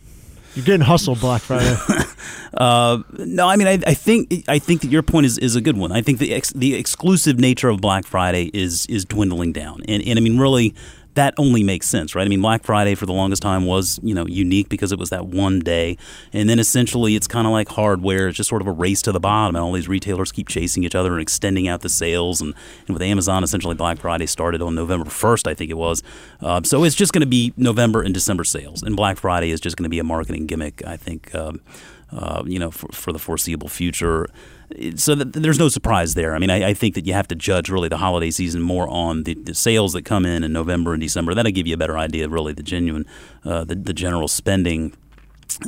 You're 0.55 0.67
getting 0.67 0.83
hustled 0.83 1.19
Black 1.19 1.41
Friday. 1.41 1.75
uh, 2.55 2.99
no, 3.17 3.49
I 3.49 3.57
mean 3.57 3.69
I, 3.69 3.79
I, 3.87 3.95
think 3.95 4.45
I 4.49 4.59
think 4.59 4.83
that 4.83 4.91
your 4.91 5.03
point 5.03 5.25
is, 5.25 5.39
is 5.39 5.57
a 5.57 5.63
good 5.63 5.79
one. 5.79 5.93
I 5.93 6.03
think 6.03 6.19
the 6.19 6.35
ex, 6.35 6.53
the 6.53 6.75
exclusive 6.75 7.39
nature 7.39 7.71
of 7.71 7.81
Black 7.81 8.05
Friday 8.05 8.51
is 8.53 8.85
is 8.85 9.07
dwindling 9.07 9.55
down, 9.55 9.81
and 9.89 10.03
and 10.03 10.19
I 10.19 10.21
mean 10.21 10.39
really 10.39 10.75
that 11.21 11.35
only 11.37 11.63
makes 11.63 11.87
sense, 11.87 12.15
right? 12.15 12.25
I 12.25 12.29
mean, 12.29 12.41
Black 12.41 12.65
Friday 12.65 12.95
for 12.95 13.05
the 13.05 13.13
longest 13.13 13.43
time 13.43 13.67
was, 13.67 14.01
you 14.03 14.15
know, 14.15 14.27
unique 14.27 14.71
because 14.71 14.91
it 14.91 14.99
was 14.99 15.11
that 15.11 15.27
one 15.27 15.59
day. 15.59 15.99
And 16.33 16.49
then 16.49 16.59
essentially 16.59 17.15
it's 17.15 17.27
kind 17.27 17.47
of 17.47 17.53
like 17.53 17.69
hardware. 17.69 18.29
It's 18.29 18.39
just 18.39 18.49
sort 18.49 18.63
of 18.63 18.69
a 18.69 18.73
race 18.73 19.03
to 19.03 19.13
the 19.13 19.21
bottom. 19.21 19.55
And 19.55 19.63
all 19.63 19.73
these 19.73 19.87
retailers 19.87 20.33
keep 20.33 20.49
chasing 20.49 20.83
each 20.83 20.95
other 20.95 21.13
and 21.13 21.21
extending 21.21 21.69
out 21.69 21.83
the 21.83 21.91
sales. 21.91 22.41
And, 22.41 22.55
and 22.89 22.95
with 22.95 23.03
Amazon, 23.03 23.45
essentially 23.45 23.75
Black 23.75 23.99
Friday 23.99 24.25
started 24.25 24.63
on 24.63 24.75
November 24.75 25.11
1st, 25.11 25.47
I 25.47 25.53
think 25.53 25.71
it 25.71 25.77
was. 25.77 26.03
Uh, 26.41 26.63
so 26.65 26.85
it's 26.85 26.97
just 26.97 27.13
going 27.13 27.21
to 27.21 27.27
be 27.27 27.53
November 27.59 28.01
and 28.01 28.15
December 28.15 28.45
sales. 28.45 28.83
And 28.83 28.97
Black 28.97 29.19
Friday 29.19 29.51
is 29.51 29.61
just 29.61 29.77
going 29.77 29.85
to 29.85 29.91
be 29.91 29.99
a 29.99 30.05
marketing 30.05 30.47
gimmick, 30.47 30.83
I 30.87 30.97
think, 30.97 31.35
um, 31.35 31.61
uh, 32.13 32.43
you 32.47 32.59
know, 32.59 32.71
for, 32.71 32.89
for 32.93 33.13
the 33.13 33.19
foreseeable 33.19 33.69
future 33.69 34.27
so 34.97 35.15
there's 35.15 35.59
no 35.59 35.69
surprise 35.69 36.15
there. 36.15 36.35
I 36.35 36.39
mean, 36.39 36.51
I, 36.51 36.69
I, 36.69 36.75
think 36.75 36.95
that 36.95 37.07
you 37.07 37.13
have 37.13 37.29
to 37.29 37.35
judge 37.35 37.71
really 37.71 37.89
the 37.89 37.97
holiday 37.97 38.31
season 38.31 38.63
more 38.63 38.89
on 38.89 39.25
the, 39.25 39.35
the, 39.35 39.55
sales 39.55 39.95
that 39.95 40.05
come 40.05 40.25
in 40.25 40.45
in 40.45 40.53
November 40.53 40.93
and 40.93 41.01
December. 41.01 41.35
That'll 41.35 41.53
give 41.53 41.67
you 41.67 41.75
a 41.75 41.77
better 41.77 41.99
idea 41.99 42.25
of 42.25 42.33
really 42.33 42.53
the 42.53 42.63
genuine, 42.63 43.05
uh, 43.45 43.65
the, 43.65 43.75
the 43.75 43.93
general 43.93 44.29
spending 44.29 44.93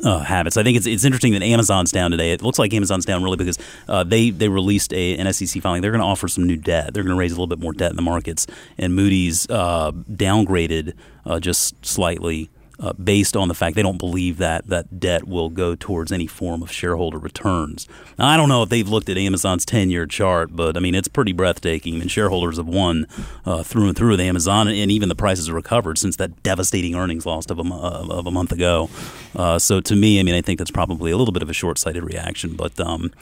uh, 0.05 0.21
habits. 0.21 0.57
I 0.57 0.63
think 0.63 0.77
it's 0.77 0.87
it's 0.87 1.05
interesting 1.05 1.33
that 1.33 1.43
Amazon's 1.43 1.91
down 1.91 2.13
today. 2.13 2.33
It 2.33 2.43
looks 2.43 2.59
like 2.59 2.73
Amazon's 2.73 3.05
down 3.05 3.25
really 3.25 3.37
because 3.37 3.59
uh, 3.89 4.05
they 4.05 4.31
they 4.31 4.49
released 4.49 4.93
a 4.93 5.17
an 5.19 5.33
SEC 5.33 5.61
filing. 5.61 5.83
They're 5.83 5.91
going 5.91 6.01
to 6.01 6.07
offer 6.07 6.29
some 6.29 6.47
new 6.47 6.57
debt. 6.57 6.95
They're 6.95 7.03
going 7.03 7.15
to 7.15 7.19
raise 7.19 7.33
a 7.33 7.35
little 7.35 7.49
bit 7.49 7.59
more 7.59 7.73
debt 7.73 7.91
in 7.91 7.97
the 7.97 8.03
markets. 8.03 8.47
And 8.79 8.95
Moody's 8.95 9.49
uh, 9.51 9.91
downgraded 9.93 10.95
uh, 11.27 11.41
just 11.41 11.85
slightly 11.85 12.51
uh, 12.81 12.93
based 12.95 13.37
on 13.37 13.49
the 13.49 13.55
fact 13.55 13.76
they 13.76 13.83
don't 13.83 13.99
believe 13.99 14.38
that 14.38 14.67
that 14.69 14.99
debt 14.99 15.26
will 15.26 15.49
go 15.49 15.75
towards 15.75 16.12
any 16.12 16.26
form 16.26 16.62
of 16.62 16.71
shareholder 16.71 17.19
returns. 17.19 17.88
Now, 18.19 18.29
I 18.29 18.37
don't 18.37 18.49
know 18.49 18.62
if 18.62 18.69
they've 18.69 18.88
looked 18.88 19.09
at 19.09 19.17
Amazon's 19.17 19.64
10 19.64 19.91
year 19.91 20.07
chart, 20.07 20.50
but 20.52 20.76
I 20.76 20.81
mean, 20.81 20.95
it's 20.95 21.09
pretty 21.09 21.33
breathtaking. 21.33 21.95
I 21.97 21.99
mean, 21.99 22.09
shareholders 22.09 22.57
have 22.57 22.67
won 22.67 23.07
uh, 23.45 23.62
through 23.62 23.88
and 23.88 23.97
through 23.97 24.11
with 24.11 24.21
Amazon, 24.21 24.69
and 24.69 24.91
even 24.91 25.09
the 25.09 25.14
prices 25.14 25.47
have 25.47 25.55
recovered 25.55 25.99
since 25.99 26.17
that 26.17 26.43
devastating 26.43 26.95
earnings 26.95 27.26
loss 27.26 27.47
of 27.50 27.59
a, 27.59 27.62
of 27.62 28.26
a 28.26 28.31
month 28.31 28.52
ago. 28.52 28.88
Uh, 29.37 29.59
so 29.59 29.81
to 29.81 29.95
me, 29.95 30.21
I 30.21 30.23
mean, 30.23 30.35
I 30.35 30.41
think 30.41 30.59
that's 30.59 30.71
probably 30.71 31.11
a 31.11 31.17
little 31.17 31.33
bit 31.33 31.43
of 31.43 31.50
a 31.50 31.55
short 31.55 31.79
sighted 31.79 32.05
reaction, 32.05 32.57
but. 32.57 32.79
Um, 32.81 33.12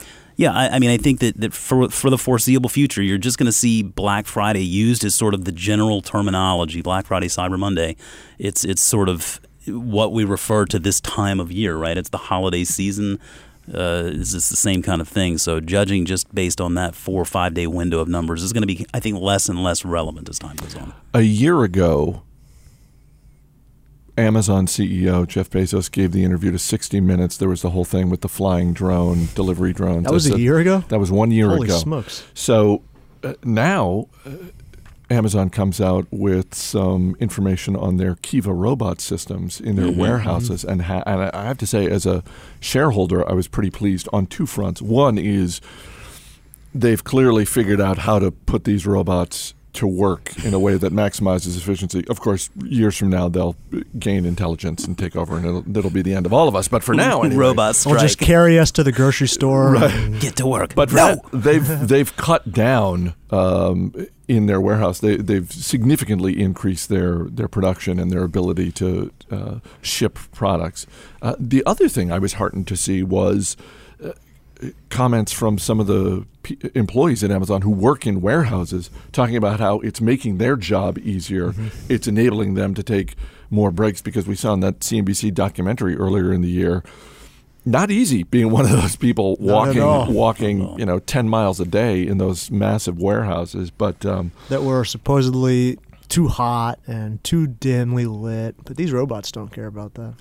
yeah, 0.41 0.53
I, 0.53 0.69
I, 0.69 0.79
mean, 0.79 0.89
I 0.89 0.97
think 0.97 1.19
that, 1.19 1.39
that 1.39 1.53
for 1.53 1.87
for 1.89 2.09
the 2.09 2.17
foreseeable 2.17 2.67
future, 2.67 3.03
you're 3.03 3.19
just 3.19 3.37
going 3.37 3.45
to 3.45 3.51
see 3.51 3.83
Black 3.83 4.25
Friday 4.25 4.65
used 4.65 5.05
as 5.05 5.13
sort 5.13 5.35
of 5.35 5.45
the 5.45 5.51
general 5.51 6.01
terminology. 6.01 6.81
Black 6.81 7.05
Friday, 7.05 7.27
Cyber 7.27 7.59
Monday. 7.59 7.95
It's 8.39 8.65
it's 8.65 8.81
sort 8.81 9.07
of 9.07 9.39
what 9.67 10.11
we 10.11 10.23
refer 10.23 10.65
to 10.65 10.79
this 10.79 10.99
time 10.99 11.39
of 11.39 11.51
year, 11.51 11.77
right? 11.77 11.95
It's 11.95 12.09
the 12.09 12.17
holiday 12.17 12.63
season. 12.63 13.19
uh, 13.71 14.05
is 14.05 14.31
this 14.31 14.49
the 14.49 14.55
same 14.55 14.81
kind 14.81 14.99
of 14.99 15.07
thing? 15.07 15.37
So 15.37 15.59
judging 15.59 16.05
just 16.05 16.33
based 16.33 16.59
on 16.59 16.73
that 16.73 16.95
four 16.95 17.21
or 17.21 17.25
five 17.25 17.53
day 17.53 17.67
window 17.67 17.99
of 17.99 18.07
numbers 18.07 18.41
is 18.41 18.51
going 18.51 18.63
to 18.63 18.67
be, 18.67 18.87
I 18.95 18.99
think, 18.99 19.19
less 19.19 19.47
and 19.47 19.61
less 19.61 19.85
relevant 19.85 20.27
as 20.27 20.39
time 20.39 20.55
goes 20.55 20.75
on. 20.75 20.91
A 21.13 21.21
year 21.21 21.63
ago, 21.63 22.23
Amazon 24.21 24.65
CEO 24.67 25.27
Jeff 25.27 25.49
Bezos 25.49 25.91
gave 25.91 26.11
the 26.11 26.23
interview 26.23 26.51
to 26.51 26.59
60 26.59 27.01
Minutes. 27.01 27.37
There 27.37 27.49
was 27.49 27.61
the 27.61 27.71
whole 27.71 27.85
thing 27.85 28.09
with 28.09 28.21
the 28.21 28.29
flying 28.29 28.73
drone, 28.73 29.27
delivery 29.35 29.73
drones. 29.73 30.05
That 30.05 30.13
was 30.13 30.25
a 30.27 30.29
said- 30.31 30.39
year 30.39 30.59
ago. 30.59 30.83
That 30.89 30.99
was 30.99 31.11
one 31.11 31.31
year 31.31 31.49
Holy 31.49 31.67
ago. 31.67 31.77
smokes! 31.77 32.23
So 32.33 32.81
uh, 33.23 33.33
now 33.43 34.07
uh, 34.25 34.29
Amazon 35.09 35.49
comes 35.49 35.81
out 35.81 36.07
with 36.11 36.55
some 36.55 37.15
information 37.19 37.75
on 37.75 37.97
their 37.97 38.15
Kiva 38.21 38.53
robot 38.53 39.01
systems 39.01 39.59
in 39.59 39.75
their 39.75 39.87
Mhm. 39.87 39.97
warehouses, 39.97 40.63
and, 40.63 40.83
ha- 40.83 41.03
and 41.05 41.23
I 41.33 41.45
have 41.45 41.57
to 41.57 41.67
say, 41.67 41.85
as 41.89 42.05
a 42.05 42.23
shareholder, 42.61 43.27
I 43.29 43.33
was 43.33 43.47
pretty 43.49 43.71
pleased 43.71 44.07
on 44.13 44.25
two 44.25 44.45
fronts. 44.45 44.81
One 44.81 45.17
is 45.17 45.59
they've 46.73 47.03
clearly 47.03 47.43
figured 47.43 47.81
out 47.81 47.99
how 47.99 48.19
to 48.19 48.31
put 48.31 48.63
these 48.63 48.87
robots 48.87 49.53
to 49.73 49.87
work 49.87 50.31
in 50.43 50.53
a 50.53 50.59
way 50.59 50.75
that 50.77 50.91
maximizes 50.91 51.57
efficiency. 51.57 52.03
Of 52.09 52.19
course, 52.19 52.49
years 52.63 52.97
from 52.97 53.09
now 53.09 53.29
they'll 53.29 53.55
gain 53.97 54.25
intelligence 54.25 54.83
and 54.85 54.97
take 54.97 55.15
over, 55.15 55.37
and 55.37 55.45
it'll, 55.45 55.77
it'll 55.77 55.91
be 55.91 56.01
the 56.01 56.13
end 56.13 56.25
of 56.25 56.33
all 56.33 56.47
of 56.47 56.55
us. 56.55 56.67
But 56.67 56.83
for 56.83 56.93
now, 56.93 57.21
anyway. 57.23 57.37
robots 57.39 57.85
Or 57.85 57.95
strike. 57.95 58.01
just 58.01 58.19
carry 58.19 58.59
us 58.59 58.71
to 58.71 58.83
the 58.83 58.91
grocery 58.91 59.27
store. 59.27 59.75
and- 59.75 60.19
Get 60.19 60.35
to 60.37 60.45
work. 60.45 60.75
But 60.75 60.91
no. 60.91 61.21
no. 61.31 61.39
they've 61.39 61.87
they've 61.87 62.15
cut 62.17 62.51
down 62.51 63.13
um, 63.31 63.93
in 64.27 64.45
their 64.47 64.59
warehouse. 64.59 64.99
They 64.99 65.15
they've 65.15 65.51
significantly 65.51 66.39
increased 66.41 66.89
their 66.89 67.25
their 67.29 67.47
production 67.47 67.97
and 67.99 68.11
their 68.11 68.23
ability 68.23 68.71
to 68.73 69.11
uh, 69.31 69.59
ship 69.81 70.19
products. 70.33 70.85
Uh, 71.21 71.35
the 71.39 71.63
other 71.65 71.87
thing 71.87 72.11
I 72.11 72.19
was 72.19 72.33
heartened 72.33 72.67
to 72.67 72.75
see 72.75 73.03
was. 73.03 73.55
Comments 74.89 75.31
from 75.31 75.57
some 75.57 75.79
of 75.79 75.87
the 75.87 76.25
p- 76.43 76.57
employees 76.75 77.23
at 77.23 77.31
Amazon 77.31 77.61
who 77.61 77.71
work 77.71 78.05
in 78.05 78.21
warehouses 78.21 78.89
talking 79.11 79.35
about 79.35 79.59
how 79.59 79.79
it's 79.79 79.99
making 80.01 80.37
their 80.37 80.55
job 80.55 80.97
easier. 80.99 81.53
It's 81.89 82.07
enabling 82.07 82.53
them 82.53 82.73
to 82.75 82.83
take 82.83 83.15
more 83.49 83.71
breaks 83.71 84.01
because 84.01 84.27
we 84.27 84.35
saw 84.35 84.53
in 84.53 84.59
that 84.61 84.79
CNBC 84.79 85.33
documentary 85.33 85.95
earlier 85.97 86.31
in 86.33 86.41
the 86.41 86.49
year 86.49 86.83
not 87.63 87.91
easy 87.91 88.23
being 88.23 88.49
one 88.49 88.65
of 88.65 88.71
those 88.71 88.95
people 88.95 89.37
Not 89.39 89.69
at 89.69 89.77
all. 89.77 90.11
walking 90.11 90.15
walking 90.65 90.79
you 90.79 90.85
know 90.85 90.97
10 90.99 91.29
miles 91.29 91.59
a 91.59 91.65
day 91.65 92.05
in 92.05 92.17
those 92.17 92.49
massive 92.49 92.97
warehouses 92.97 93.69
but 93.69 94.03
um, 94.05 94.31
that 94.49 94.63
were 94.63 94.83
supposedly 94.83 95.77
too 96.09 96.27
hot 96.27 96.79
and 96.87 97.23
too 97.23 97.45
dimly 97.47 98.05
lit. 98.05 98.55
But 98.65 98.77
these 98.77 98.91
robots 98.91 99.31
don't 99.31 99.49
care 99.51 99.67
about 99.67 99.93
that. 99.93 100.15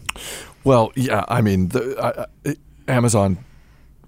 well 0.64 0.92
yeah 0.94 1.25
i 1.28 1.40
mean 1.40 1.68
the, 1.68 1.97
I, 2.44 2.50
I, 2.50 2.56
amazon 2.88 3.38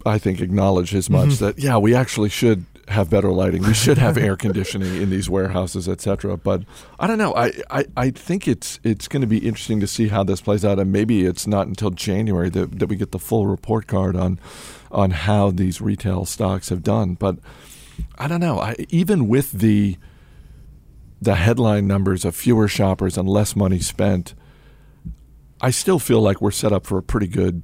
i 0.07 0.19
think 0.19 0.41
acknowledge 0.41 0.95
as 0.95 1.09
much 1.09 1.31
mm-hmm. 1.31 1.47
that 1.47 1.59
yeah 1.59 1.77
we 1.77 1.95
actually 1.95 2.29
should 2.29 2.65
have 2.89 3.09
better 3.09 3.31
lighting. 3.31 3.63
We 3.63 3.75
should 3.75 3.99
have 3.99 4.19
air 4.19 4.37
conditioning 4.37 5.01
in 5.01 5.09
these 5.09 5.31
warehouses 5.31 5.89
etc 5.89 6.37
but 6.37 6.63
i 6.99 7.07
don't 7.07 7.19
know. 7.19 7.35
I, 7.35 7.53
I, 7.71 7.85
I 7.97 8.11
think 8.11 8.49
it's 8.49 8.81
it's 8.83 9.09
going 9.09 9.21
to 9.21 9.27
be 9.27 9.39
interesting 9.39 9.81
to 9.81 9.87
see 9.87 10.09
how 10.09 10.25
this 10.25 10.41
plays 10.41 10.65
out. 10.65 10.79
And 10.79 10.93
maybe 10.93 11.25
it's 11.25 11.47
not 11.47 11.67
until 11.67 11.91
january 11.91 12.51
that, 12.51 12.79
that 12.79 12.89
we 12.89 12.97
get 12.97 13.13
the 13.13 13.19
full 13.19 13.47
report 13.47 13.87
card 13.87 14.17
on 14.17 14.39
on 14.91 15.13
how 15.13 15.51
these 15.51 15.81
retail 15.81 16.25
stocks 16.25 16.69
have 16.69 16.83
done. 16.83 17.15
But 17.15 17.39
i 18.19 18.27
don't 18.27 18.41
know. 18.41 18.59
I, 18.59 18.75
even 18.89 19.29
with 19.29 19.53
the 19.53 19.97
the 21.21 21.37
headline 21.37 21.87
numbers 21.87 22.25
of 22.25 22.35
fewer 22.35 22.67
shoppers 22.67 23.17
and 23.17 23.29
less 23.29 23.55
money 23.55 23.79
spent 23.79 24.35
I 25.63 25.71
still 25.71 26.01
feel 26.01 26.21
like 26.21 26.41
we're 26.41 26.51
set 26.51 26.73
up 26.73 26.85
for 26.85 26.99
a 26.99 27.03
pretty 27.03 27.29
good, 27.29 27.63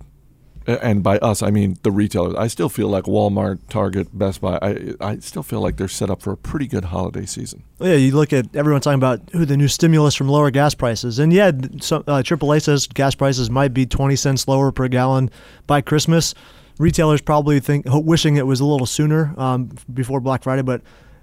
and 0.69 1.03
by 1.03 1.19
us 1.19 1.43
I 1.43 1.51
mean 1.51 1.79
the 1.83 1.91
retailers. 1.91 2.35
I 2.35 2.47
still 2.47 2.69
feel 2.69 2.89
like 2.89 3.05
Walmart, 3.05 3.59
Target, 3.69 4.17
Best 4.17 4.41
Buy. 4.41 4.59
I 4.61 4.95
I 5.01 5.19
still 5.19 5.43
feel 5.43 5.61
like 5.61 5.77
they're 5.77 5.89
set 5.89 6.11
up 6.11 6.23
for 6.23 6.33
a 6.33 6.37
pretty 6.37 6.67
good 6.67 6.87
holiday 6.87 7.27
season. 7.27 7.65
Yeah, 7.81 7.95
you 7.95 8.13
look 8.13 8.33
at 8.33 8.55
everyone 8.55 8.81
talking 8.81 8.99
about 8.99 9.21
who 9.33 9.45
the 9.45 9.57
new 9.57 9.69
stimulus 9.69 10.15
from 10.15 10.29
lower 10.29 10.51
gas 10.51 10.75
prices, 10.75 11.19
and 11.19 11.33
yeah, 11.33 11.51
some, 11.81 12.05
uh, 12.07 12.23
AAA 12.23 12.63
says 12.63 12.87
gas 12.87 13.15
prices 13.15 13.51
might 13.51 13.75
be 13.75 13.87
twenty 13.87 14.17
cents 14.17 14.47
lower 14.47 14.71
per 14.71 14.89
gallon 14.89 15.31
by 15.67 15.81
Christmas. 15.81 16.35
Retailers 16.79 17.21
probably 17.21 17.59
think 17.59 17.87
wishing 17.89 18.37
it 18.37 18.47
was 18.47 18.61
a 18.61 18.65
little 18.65 18.87
sooner 18.87 19.35
um, 19.37 19.71
before 19.93 20.21
Black 20.21 20.45
Friday, 20.45 20.63
but 20.63 20.81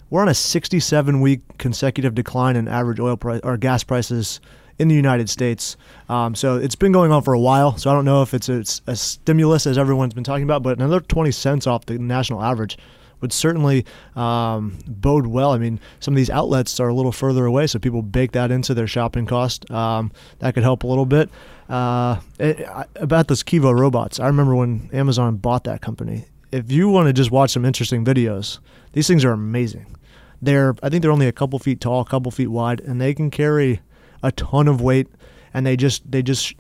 we're 0.10 0.22
on 0.22 0.28
a 0.28 0.34
67 0.34 1.22
week 1.22 1.42
consecutive 1.58 2.14
decline 2.14 2.56
in 2.56 2.68
average 2.68 3.00
oil 3.00 3.18
price 3.18 3.42
or 3.44 3.58
gas 3.58 3.84
prices 3.84 4.40
in 4.78 4.88
the 4.88 4.96
United 4.96 5.30
States. 5.30 5.78
Um, 6.10 6.36
so 6.36 6.58
it's 6.58 6.76
been 6.76 6.92
going 6.92 7.12
on 7.12 7.24
for 7.24 7.34
a 7.34 7.40
while. 7.40 7.78
So 7.78 7.90
I 7.90 7.94
don't 7.94 8.06
know 8.06 8.22
if 8.22 8.34
it's 8.34 8.50
a, 8.50 8.64
a 8.88 8.96
stimulus 8.96 9.66
as 9.66 9.78
everyone's 9.78 10.14
been 10.14 10.24
talking 10.24 10.44
about, 10.44 10.64
but 10.64 10.78
another 10.78 11.00
20 11.00 11.32
cents 11.32 11.68
off 11.68 11.86
the 11.86 11.98
national 11.98 12.42
average 12.42 12.78
would 13.22 13.32
certainly 13.32 13.86
um, 14.16 14.78
bode 14.88 15.28
well. 15.28 15.52
I 15.54 15.58
mean, 15.58 15.80
some 16.00 16.14
of 16.14 16.18
these 16.18 16.30
outlets 16.30 16.80
are 16.80 16.90
a 16.90 16.94
little 16.94 17.12
further 17.12 17.46
away, 17.46 17.68
so 17.68 17.80
people 17.80 18.02
bake 18.02 18.34
that 18.34 18.52
into 18.52 18.74
their 18.74 18.88
shopping 18.88 19.26
cost. 19.26 19.70
Um, 19.72 20.12
that 20.40 20.54
could 20.54 20.64
help 20.64 20.84
a 20.84 20.88
little 20.88 21.06
bit. 21.06 21.30
Uh, 21.70 22.20
it, 22.38 22.68
I, 22.68 22.86
about 22.96 23.28
those 23.28 23.42
Kiva 23.42 23.74
robots, 23.74 24.20
I 24.20 24.28
remember 24.28 24.56
when 24.56 24.90
Amazon 24.94 25.38
bought 25.38 25.64
that 25.64 25.82
company. 25.82 26.26
If 26.52 26.72
you 26.72 26.90
want 26.90 27.08
to 27.08 27.14
just 27.14 27.32
watch 27.32 27.52
some 27.52 27.66
interesting 27.66 28.06
videos, 28.06 28.60
these 28.94 29.08
things 29.08 29.26
are 29.26 29.32
amazing. 29.32 29.96
They're, 30.42 30.76
I 30.84 30.90
think 30.90 31.02
they're 31.02 31.12
only 31.12 31.28
a 31.28 31.32
couple 31.32 31.58
feet 31.60 31.82
tall, 31.82 32.02
a 32.02 32.06
couple 32.06 32.32
feet 32.32 32.48
wide, 32.48 32.82
and 32.82 33.02
they 33.02 33.14
can 33.14 33.32
carry 33.32 33.82
a 34.26 34.32
ton 34.32 34.68
of 34.68 34.82
weight, 34.82 35.08
and 35.54 35.66
they 35.66 35.78
just 35.78 36.10
they 36.12 36.24
just 36.24 36.56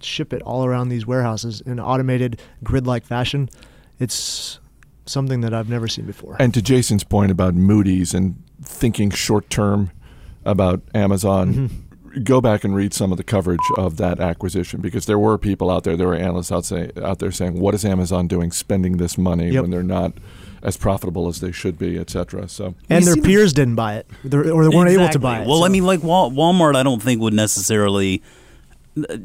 ship 0.00 0.32
it 0.32 0.42
all 0.42 0.66
around 0.66 0.90
these 0.90 1.06
warehouses 1.06 1.62
in 1.62 1.80
automated 1.80 2.40
grid-like 2.62 3.06
fashion. 3.06 3.48
It's 3.98 4.58
something 5.06 5.40
that 5.40 5.54
I've 5.54 5.70
never 5.70 5.88
seen 5.88 6.04
before. 6.04 6.36
And 6.38 6.52
to 6.52 6.60
Jason's 6.60 7.04
point 7.04 7.30
about 7.30 7.54
Moody's 7.54 8.12
and 8.12 8.42
thinking 8.60 9.10
short 9.10 9.48
term 9.48 9.90
about 10.44 10.82
Amazon, 10.94 11.54
mm-hmm. 11.54 11.85
Go 12.24 12.40
back 12.40 12.64
and 12.64 12.74
read 12.74 12.94
some 12.94 13.12
of 13.12 13.18
the 13.18 13.24
coverage 13.24 13.60
of 13.76 13.96
that 13.98 14.20
acquisition 14.20 14.80
because 14.80 15.06
there 15.06 15.18
were 15.18 15.36
people 15.38 15.70
out 15.70 15.84
there, 15.84 15.96
there 15.96 16.08
were 16.08 16.14
analysts 16.14 16.50
out, 16.52 16.64
say, 16.64 16.90
out 17.02 17.18
there 17.18 17.30
saying, 17.30 17.60
"What 17.60 17.74
is 17.74 17.84
Amazon 17.84 18.26
doing 18.26 18.50
spending 18.52 18.96
this 18.96 19.18
money 19.18 19.50
Yep. 19.50 19.62
when 19.62 19.70
they're 19.70 19.82
not 19.82 20.12
as 20.62 20.76
profitable 20.76 21.28
as 21.28 21.40
they 21.40 21.52
should 21.52 21.78
be, 21.78 21.98
et 21.98 22.08
cetera?" 22.10 22.48
So 22.48 22.74
and 22.88 23.04
their 23.04 23.14
see 23.14 23.20
the- 23.20 23.26
peers 23.26 23.52
didn't 23.52 23.74
buy 23.76 23.96
it, 23.96 24.06
or 24.32 24.42
they 24.44 24.50
weren't 24.76 24.90
able 24.90 25.08
to 25.10 25.18
buy 25.18 25.40
it. 25.42 25.46
Well, 25.46 25.58
so- 25.60 25.64
I 25.66 25.68
mean, 25.68 25.84
like 25.84 26.00
Walmart, 26.00 26.74
I 26.76 26.82
don't 26.82 27.02
think 27.02 27.20
would 27.20 27.34
necessarily. 27.34 28.22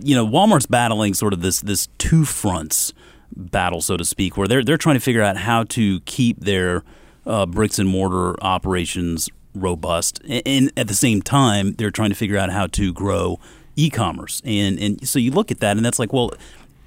You 0.03 0.15
know, 0.15 0.27
Walmart's 0.27 0.65
battling 0.65 1.13
sort 1.13 1.31
of 1.31 1.41
this 1.41 1.61
this 1.61 1.87
two 1.97 2.25
fronts 2.25 2.91
battle, 3.33 3.79
so 3.79 3.95
to 3.95 4.03
speak, 4.03 4.35
where 4.35 4.45
they're 4.47 4.63
they're 4.65 4.75
trying 4.77 4.97
to 4.97 4.99
figure 4.99 5.21
out 5.21 5.37
how 5.37 5.63
to 5.63 6.01
keep 6.01 6.41
their 6.41 6.83
uh, 7.25 7.45
bricks 7.45 7.79
and 7.79 7.87
mortar 7.87 8.35
operations 8.43 9.29
robust, 9.53 10.21
and, 10.27 10.71
at 10.77 10.87
the 10.87 10.93
same 10.93 11.21
time, 11.21 11.73
they're 11.73 11.91
trying 11.91 12.09
to 12.09 12.15
figure 12.15 12.37
out 12.37 12.49
how 12.51 12.67
to 12.67 12.93
grow 12.93 13.39
e-commerce. 13.75 14.41
And 14.45 14.79
and 14.79 15.07
so 15.07 15.19
you 15.19 15.31
look 15.31 15.51
at 15.51 15.59
that, 15.59 15.77
and 15.77 15.85
that's 15.85 15.99
like, 15.99 16.13
well, 16.13 16.33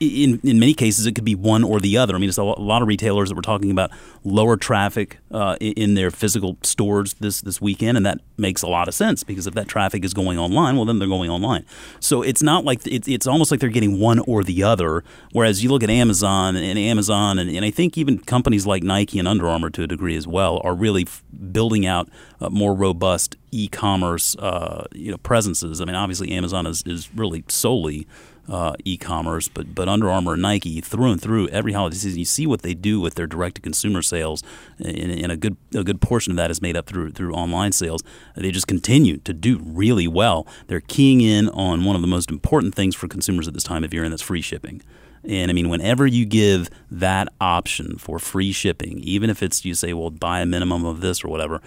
in 0.01 0.41
in 0.43 0.59
many 0.59 0.75
cases, 0.75 1.07
it 1.07 1.15
could 1.15 1.25
be 1.25 1.35
one 1.35 1.63
or 1.63 1.81
the 1.81 1.97
other. 1.97 2.15
I 2.15 2.19
mean, 2.19 2.29
it's 2.29 2.39
a 2.39 2.45
lot 2.45 2.83
of 2.83 2.89
retailers 2.89 3.29
that 3.29 3.35
we're 3.35 3.43
talking 3.43 3.71
about 3.71 3.91
lower 4.25 4.57
traffic 4.57 5.19
uh, 5.31 5.57
in 5.61 5.95
their 5.95 6.11
physical 6.11 6.57
stores 6.63 7.15
this 7.15 7.41
this 7.41 7.61
weekend, 7.61 7.97
and 7.97 8.05
that 8.05 8.21
makes 8.37 8.63
a 8.63 8.67
lot 8.67 8.89
of 8.89 8.95
sense 8.95 9.23
because 9.23 9.47
if 9.47 9.55
that 9.55 9.69
traffic 9.69 10.05
is 10.05 10.13
going 10.13 10.39
online, 10.39 10.77
well, 10.77 10.85
then 10.85 10.99
they're 10.99 11.09
going 11.09 11.31
online. 11.31 11.65
So 12.01 12.23
it's 12.23 12.43
not 12.43 12.65
like 12.65 12.87
it's 12.87 13.07
it's 13.07 13.27
almost 13.27 13.51
like 13.51 13.61
they're 13.61 13.69
getting 13.69 14.01
one 14.01 14.19
or 14.21 14.43
the 14.43 14.63
other. 14.63 15.05
Whereas 15.33 15.63
you 15.63 15.71
look 15.71 15.83
at 15.83 15.91
Amazon 15.91 16.57
and 16.57 16.79
Amazon, 16.79 17.39
and, 17.39 17.49
and 17.51 17.65
I 17.65 17.71
think 17.71 17.97
even 17.97 18.19
companies 18.19 18.67
like 18.67 18.83
Nike 18.83 19.19
and 19.19 19.29
Under 19.29 19.49
Armour 19.49 19.71
to 19.71 19.83
a 19.85 19.87
degree 19.87 20.17
as 20.17 20.27
well 20.27 20.61
are 20.65 20.75
really 20.75 21.03
f- 21.03 21.23
building 21.53 21.87
out 21.87 22.09
uh, 22.41 22.51
more 22.51 22.75
robust 22.75 23.37
e-commerce 23.53 24.37
uh, 24.37 24.87
you 24.93 25.11
know 25.11 25.19
presences. 25.19 25.81
I 25.81 25.85
mean, 25.85 25.95
obviously 25.95 26.33
Amazon 26.33 26.67
is, 26.67 26.83
is 26.85 27.15
really 27.15 27.45
solely 27.49 28.07
uh, 28.49 28.75
e-commerce, 28.85 29.49
but 29.49 29.75
but 29.75 29.89
Under 29.89 30.11
Armour 30.11 30.35
and 30.35 30.43
Nike 30.43 30.81
through 30.81 31.13
and 31.13 31.21
through 31.21 31.49
every 31.49 31.73
holiday 31.73 31.97
season, 31.97 32.19
you 32.19 32.25
see 32.25 32.47
what 32.47 32.63
they 32.63 32.75
do 32.75 33.01
with 33.01 33.15
their 33.15 33.27
direct-to-consumer 33.27 34.03
sales, 34.03 34.43
and, 34.79 35.11
and 35.11 35.33
a 35.33 35.37
good 35.37 35.57
a 35.75 35.85
good 35.85 36.01
portion 36.01 36.33
of 36.33 36.37
that 36.37 36.51
is 36.51 36.61
made 36.61 36.77
up 36.77 36.87
through 36.87 37.13
through 37.13 37.35
online 37.35 37.73
sales. 37.73 38.03
They 38.37 38.51
just 38.51 38.67
continue 38.67 39.19
to 39.19 39.33
do 39.33 39.61
really 39.65 40.09
well. 40.09 40.47
They're 40.67 40.81
keying 40.81 41.21
in 41.21 41.49
on 41.51 41.85
one 41.85 41.97
of 41.97 42.03
the 42.03 42.09
most 42.09 42.31
important 42.31 42.75
things 42.75 42.95
for 42.95 43.09
consumers 43.09 43.49
at 43.49 43.55
this 43.55 43.65
time 43.65 43.85
of 43.85 43.95
year, 43.95 44.05
and 44.05 44.13
that's 44.13 44.23
free 44.23 44.43
shipping. 44.43 44.83
And 45.27 45.51
I 45.51 45.55
mean, 45.55 45.71
whenever 45.71 46.07
you 46.07 46.27
give 46.27 46.69
that 46.91 47.29
option 47.41 47.97
for 47.97 48.19
free 48.19 48.53
shipping, 48.53 48.99
even 48.99 49.31
if 49.31 49.43
it's 49.43 49.65
you 49.65 49.75
say, 49.75 49.95
well, 49.95 50.11
buy 50.11 50.41
a 50.41 50.47
minimum 50.47 50.85
of 50.85 51.01
this 51.01 51.25
or 51.25 51.29
whatever, 51.29 51.63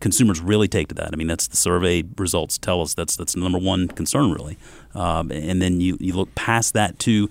consumers 0.00 0.40
really 0.40 0.68
take 0.68 0.88
to 0.88 0.94
that. 0.96 1.10
I 1.12 1.16
mean, 1.16 1.26
that's 1.26 1.48
the 1.48 1.56
survey 1.56 2.02
results 2.16 2.58
tell 2.58 2.80
us 2.80 2.94
that's 2.94 3.16
that's 3.16 3.34
the 3.34 3.40
number 3.40 3.58
one 3.58 3.88
concern 3.88 4.32
really. 4.32 4.58
Um, 4.94 5.30
and 5.30 5.62
then 5.62 5.80
you, 5.80 5.96
you 6.00 6.14
look 6.14 6.34
past 6.34 6.74
that 6.74 6.98
to 7.00 7.28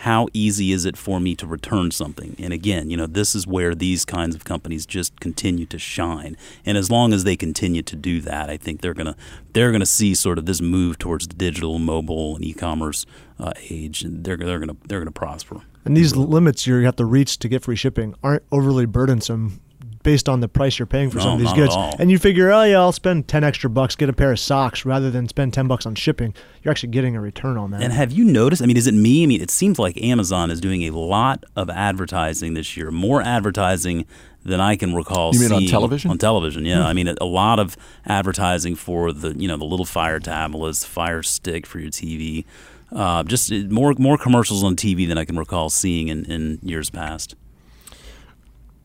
how 0.00 0.28
easy 0.32 0.72
is 0.72 0.86
it 0.86 0.96
for 0.96 1.20
me 1.20 1.34
to 1.36 1.46
return 1.46 1.90
something? 1.90 2.34
And 2.38 2.54
again, 2.54 2.88
you 2.88 2.96
know, 2.96 3.06
this 3.06 3.34
is 3.34 3.46
where 3.46 3.74
these 3.74 4.06
kinds 4.06 4.34
of 4.34 4.44
companies 4.44 4.86
just 4.86 5.20
continue 5.20 5.66
to 5.66 5.78
shine. 5.78 6.38
And 6.64 6.78
as 6.78 6.90
long 6.90 7.12
as 7.12 7.24
they 7.24 7.36
continue 7.36 7.82
to 7.82 7.96
do 7.96 8.22
that, 8.22 8.48
I 8.48 8.56
think 8.56 8.80
they're 8.80 8.94
gonna 8.94 9.16
they're 9.52 9.72
gonna 9.72 9.84
see 9.84 10.14
sort 10.14 10.38
of 10.38 10.46
this 10.46 10.62
move 10.62 10.98
towards 10.98 11.28
the 11.28 11.34
digital, 11.34 11.78
mobile, 11.78 12.36
and 12.36 12.44
e-commerce 12.44 13.04
uh, 13.38 13.52
age, 13.68 14.02
and 14.02 14.24
they're 14.24 14.38
they're 14.38 14.58
gonna 14.58 14.76
they're 14.88 15.00
gonna 15.00 15.10
prosper. 15.10 15.60
And 15.84 15.96
these 15.96 16.16
limits 16.16 16.66
you 16.66 16.76
have 16.76 16.96
to 16.96 17.04
reach 17.04 17.38
to 17.38 17.48
get 17.48 17.62
free 17.62 17.76
shipping 17.76 18.14
aren't 18.22 18.44
overly 18.50 18.86
burdensome 18.86 19.60
based 20.02 20.28
on 20.28 20.40
the 20.40 20.48
price 20.48 20.78
you're 20.78 20.86
paying 20.86 21.10
for 21.10 21.18
No, 21.18 21.24
some 21.24 21.32
of 21.34 21.38
these 21.40 21.52
goods. 21.52 21.74
And 21.98 22.10
you 22.10 22.18
figure, 22.18 22.50
oh 22.50 22.62
yeah, 22.62 22.78
I'll 22.78 22.92
spend 22.92 23.28
ten 23.28 23.44
extra 23.44 23.68
bucks, 23.68 23.96
get 23.96 24.08
a 24.08 24.12
pair 24.12 24.32
of 24.32 24.38
socks 24.38 24.84
rather 24.84 25.10
than 25.10 25.28
spend 25.28 25.52
ten 25.54 25.68
bucks 25.68 25.86
on 25.86 25.94
shipping. 25.94 26.34
You're 26.62 26.70
actually 26.70 26.90
getting 26.90 27.16
a 27.16 27.20
return 27.20 27.56
on 27.56 27.70
that. 27.72 27.82
And 27.82 27.92
have 27.92 28.12
you 28.12 28.24
noticed? 28.24 28.62
I 28.62 28.66
mean, 28.66 28.76
is 28.76 28.86
it 28.86 28.94
me? 28.94 29.22
I 29.22 29.26
mean, 29.26 29.40
it 29.40 29.50
seems 29.50 29.78
like 29.78 30.00
Amazon 30.02 30.50
is 30.50 30.60
doing 30.60 30.82
a 30.82 30.90
lot 30.90 31.44
of 31.56 31.68
advertising 31.70 32.54
this 32.54 32.76
year, 32.76 32.90
more 32.90 33.22
advertising 33.22 34.06
than 34.44 34.60
I 34.60 34.76
can 34.76 34.94
recall. 34.94 35.34
You 35.34 35.40
mean 35.40 35.52
on 35.52 35.64
television? 35.66 36.10
On 36.10 36.18
television, 36.18 36.64
yeah. 36.64 36.86
I 36.86 36.92
mean, 36.92 37.08
a 37.08 37.24
lot 37.24 37.58
of 37.58 37.76
advertising 38.06 38.74
for 38.74 39.12
the 39.12 39.34
you 39.36 39.48
know 39.48 39.56
the 39.56 39.64
little 39.64 39.86
Fire 39.86 40.20
tablets, 40.20 40.84
Fire 40.84 41.22
Stick 41.22 41.66
for 41.66 41.78
your 41.78 41.90
TV. 41.90 42.44
Uh, 42.92 43.22
just 43.22 43.52
more 43.70 43.94
more 43.98 44.18
commercials 44.18 44.64
on 44.64 44.76
TV 44.76 45.06
than 45.06 45.16
I 45.18 45.24
can 45.24 45.38
recall 45.38 45.70
seeing 45.70 46.08
in, 46.08 46.24
in 46.24 46.58
years 46.62 46.90
past. 46.90 47.36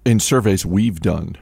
In 0.05 0.19
surveys 0.19 0.65
we've 0.65 1.00
done, 1.00 1.38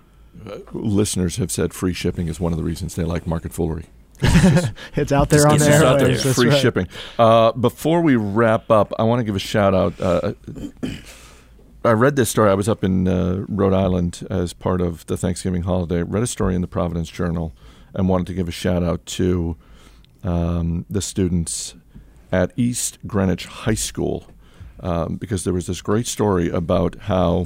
uh, 0.49 0.59
listeners 0.71 1.35
have 1.37 1.51
said 1.51 1.73
free 1.73 1.93
shipping 1.93 2.27
is 2.27 2.39
one 2.39 2.53
of 2.53 2.57
the 2.57 2.63
reasons 2.63 2.95
they 2.95 3.03
like 3.03 3.27
market 3.27 3.53
foolery. 3.53 3.85
it's 4.21 5.11
out 5.11 5.29
there 5.29 5.39
Just 5.39 5.47
on 5.47 5.57
the 5.57 5.65
gets 5.65 5.67
It's 5.67 5.75
out 5.75 5.85
out 5.85 5.99
there, 5.99 6.07
there. 6.07 6.15
airwaves. 6.17 6.23
That's 6.23 6.35
free 6.35 6.49
right. 6.49 6.61
shipping. 6.61 6.87
Uh, 7.19 7.51
before 7.51 8.01
we 8.01 8.15
wrap 8.15 8.71
up, 8.71 8.93
I 8.97 9.03
want 9.03 9.19
to 9.19 9.23
give 9.25 9.35
a 9.35 9.39
shout 9.39 9.73
out. 9.73 9.99
Uh, 9.99 10.33
I 11.83 11.91
read 11.91 12.15
this 12.15 12.29
story. 12.29 12.49
I 12.49 12.53
was 12.53 12.69
up 12.69 12.85
in 12.85 13.07
uh, 13.07 13.43
Rhode 13.49 13.73
Island 13.73 14.25
as 14.29 14.53
part 14.53 14.79
of 14.79 15.05
the 15.07 15.17
Thanksgiving 15.17 15.63
holiday. 15.63 16.01
Read 16.03 16.23
a 16.23 16.27
story 16.27 16.55
in 16.55 16.61
the 16.61 16.67
Providence 16.67 17.09
Journal 17.09 17.53
and 17.93 18.07
wanted 18.07 18.27
to 18.27 18.33
give 18.33 18.47
a 18.47 18.51
shout 18.51 18.81
out 18.81 19.05
to 19.07 19.57
um, 20.23 20.85
the 20.89 21.01
students 21.01 21.75
at 22.31 22.53
East 22.55 22.99
Greenwich 23.05 23.45
High 23.45 23.73
School 23.73 24.27
um, 24.79 25.17
because 25.17 25.43
there 25.43 25.53
was 25.53 25.67
this 25.67 25.81
great 25.81 26.07
story 26.07 26.49
about 26.49 26.95
how 27.01 27.41
uh, 27.41 27.45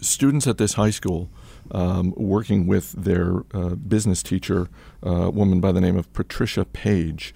students 0.00 0.46
at 0.46 0.58
this 0.58 0.74
high 0.74 0.90
school, 0.90 1.30
um, 1.70 2.12
working 2.16 2.66
with 2.66 2.92
their 2.92 3.44
uh, 3.52 3.74
business 3.74 4.22
teacher, 4.22 4.68
uh, 5.04 5.10
a 5.10 5.30
woman 5.30 5.60
by 5.60 5.72
the 5.72 5.80
name 5.80 5.96
of 5.96 6.12
Patricia 6.12 6.64
Page, 6.64 7.34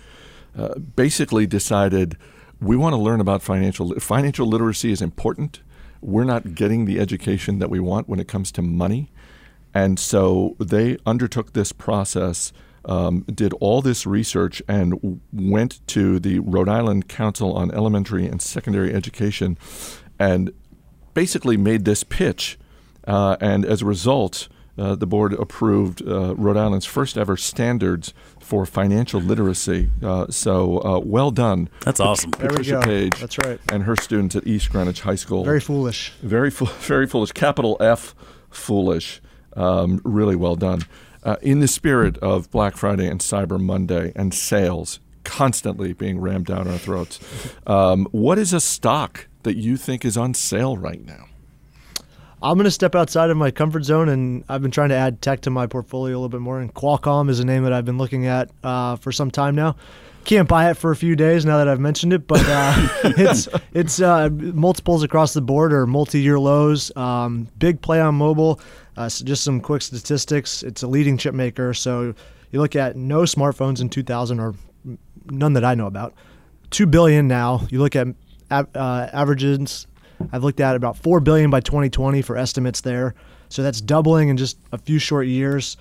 uh, 0.57 0.79
basically 0.79 1.47
decided 1.47 2.17
we 2.61 2.77
want 2.77 2.93
to 2.93 2.97
learn 2.97 3.21
about 3.21 3.43
financial 3.43 3.95
financial 4.01 4.47
literacy 4.47 4.91
is 4.91 5.01
important. 5.01 5.61
We're 6.01 6.25
not 6.25 6.55
getting 6.55 6.85
the 6.85 7.01
education 7.01 7.59
that 7.59 7.71
we 7.71 7.81
want 7.81 8.09
when 8.09 8.21
it 8.21 8.29
comes 8.29 8.53
to 8.53 8.63
money, 8.63 9.11
and 9.75 9.99
so 9.99 10.57
they 10.59 10.99
undertook 11.07 11.53
this 11.53 11.73
process. 11.73 12.53
Um, 12.85 13.27
did 13.31 13.53
all 13.55 13.83
this 13.83 14.07
research 14.07 14.63
and 14.67 15.21
went 15.31 15.87
to 15.89 16.19
the 16.19 16.39
Rhode 16.39 16.71
Island 16.71 17.07
Council 17.07 17.53
on 17.53 17.71
Elementary 17.73 18.25
and 18.25 18.41
Secondary 18.41 18.95
Education 18.95 19.59
and 20.19 20.53
basically 21.15 21.57
made 21.57 21.85
this 21.85 22.05
pitch. 22.05 22.59
Uh, 23.07 23.37
and 23.41 23.65
as 23.65 23.83
a 23.83 23.87
result, 23.87 24.49
uh, 24.79 24.95
the 24.95 25.07
board 25.07 25.33
approved 25.33 26.07
uh, 26.07 26.35
Rhode 26.37 26.57
Island's 26.57 26.87
first 26.87 27.19
ever 27.19 27.37
standards 27.37 28.15
for 28.39 28.65
financial 28.65 29.21
literacy. 29.21 29.91
Uh, 30.03 30.27
so 30.31 30.79
uh, 30.85 30.99
well 31.01 31.31
done. 31.31 31.69
That's 31.81 32.01
awesome. 32.01 32.31
There 32.33 32.45
we 32.51 32.57
Patricia 32.59 32.73
go. 32.73 32.83
Page 32.83 33.21
That's 33.21 33.39
right. 33.39 33.61
and 33.73 33.83
her 33.85 33.97
students 33.97 34.37
at 34.37 34.47
East 34.47 34.71
Greenwich 34.71 35.01
High 35.01 35.17
School. 35.17 35.45
Very 35.45 35.61
foolish. 35.61 36.13
Very, 36.23 36.51
fo- 36.51 36.65
very 36.81 37.07
foolish. 37.07 37.33
Capital 37.33 37.77
F, 37.81 38.15
foolish. 38.51 39.21
Um, 39.57 40.01
really 40.05 40.37
well 40.37 40.55
done. 40.55 40.83
Uh, 41.25 41.37
in 41.43 41.59
the 41.59 41.69
spirit 41.69 42.17
of 42.19 42.49
Black 42.53 42.77
Friday 42.77 43.09
and 43.09 43.21
Cyber 43.21 43.61
Monday 43.61 44.13
and 44.15 44.33
sales 44.33 45.01
constantly 45.25 45.93
being 45.93 46.21
rammed 46.21 46.47
down 46.47 46.69
our 46.69 46.79
throats, 46.79 47.21
um, 47.67 48.07
what 48.13 48.39
is 48.39 48.53
a 48.53 48.61
stock 48.61 49.27
that 49.43 49.57
you 49.57 49.77
think 49.77 50.05
is 50.05 50.17
on 50.17 50.35
sale 50.35 50.77
right 50.77 51.05
now? 51.05 51.29
I'm 52.41 52.57
going 52.57 52.67
to 52.67 52.71
step 52.71 52.95
outside 52.95 53.31
of 53.31 53.37
my 53.37 53.51
comfort 53.51 53.85
zone, 53.85 54.09
and 54.09 54.45
I've 54.49 54.63
been 54.63 54.71
trying 54.71 54.91
to 54.91 54.95
add 54.95 55.21
tech 55.21 55.41
to 55.43 55.51
my 55.51 55.67
portfolio 55.67 56.15
a 56.15 56.19
little 56.19 56.29
bit 56.29 56.41
more. 56.41 56.61
And 56.61 56.73
Qualcomm 56.73 57.29
is 57.31 57.41
a 57.41 57.45
name 57.45 57.65
that 57.65 57.73
I've 57.73 57.85
been 57.85 57.99
looking 57.99 58.27
at 58.27 58.51
uh, 58.63 58.97
for 58.97 59.11
some 59.11 59.31
time 59.31 59.57
now. 59.57 59.75
Can't 60.25 60.49
buy 60.49 60.71
it 60.71 60.75
for 60.75 60.91
a 60.91 60.97
few 60.97 61.17
days 61.17 61.45
now 61.45 61.57
that 61.59 61.69
I've 61.69 61.81
mentioned 61.81 62.13
it, 62.13 62.27
but 62.27 62.45
uh, 62.47 62.89
it's 63.17 63.49
it's 63.73 64.01
uh, 64.01 64.29
multiples 64.31 65.03
across 65.03 65.33
the 65.33 65.41
board 65.41 65.73
or 65.73 65.87
multi-year 65.87 66.39
lows. 66.39 66.95
Um, 66.97 67.49
big 67.59 67.81
play 67.81 68.01
on 68.01 68.15
mobile. 68.15 68.61
Uh, 68.97 69.09
so 69.09 69.25
just 69.25 69.43
some 69.43 69.61
quick 69.61 69.81
statistics. 69.81 70.63
It's 70.63 70.83
a 70.83 70.87
leading 70.87 71.17
chip 71.17 71.35
maker, 71.35 71.73
so 71.73 72.15
you 72.51 72.61
look 72.61 72.77
at 72.77 72.95
no 72.97 73.23
smartphones 73.23 73.81
in 73.81 73.89
2000 73.89 74.39
or 74.39 74.55
none 75.31 75.53
that 75.55 75.65
I 75.65 75.75
know 75.75 75.87
about. 75.87 76.15
Two 76.71 76.87
billion 76.87 77.29
now. 77.29 77.67
You 77.71 77.81
look 77.81 77.97
at 77.97 78.09
uh, 78.51 78.65
averages. 79.13 79.87
I've 80.33 80.45
looked 80.45 80.61
at 80.61 80.77
about 80.77 80.97
four 80.97 81.21
billion 81.21 81.51
by 81.51 81.61
2020 81.61 82.23
for 82.23 82.37
estimates 82.37 82.81
there. 82.81 83.15
So 83.49 83.63
that's 83.63 83.81
doubling 83.81 84.29
in 84.29 84.37
just 84.37 84.59
a 84.73 84.79
few 84.79 84.99
short 84.99 85.27
years. 85.27 85.77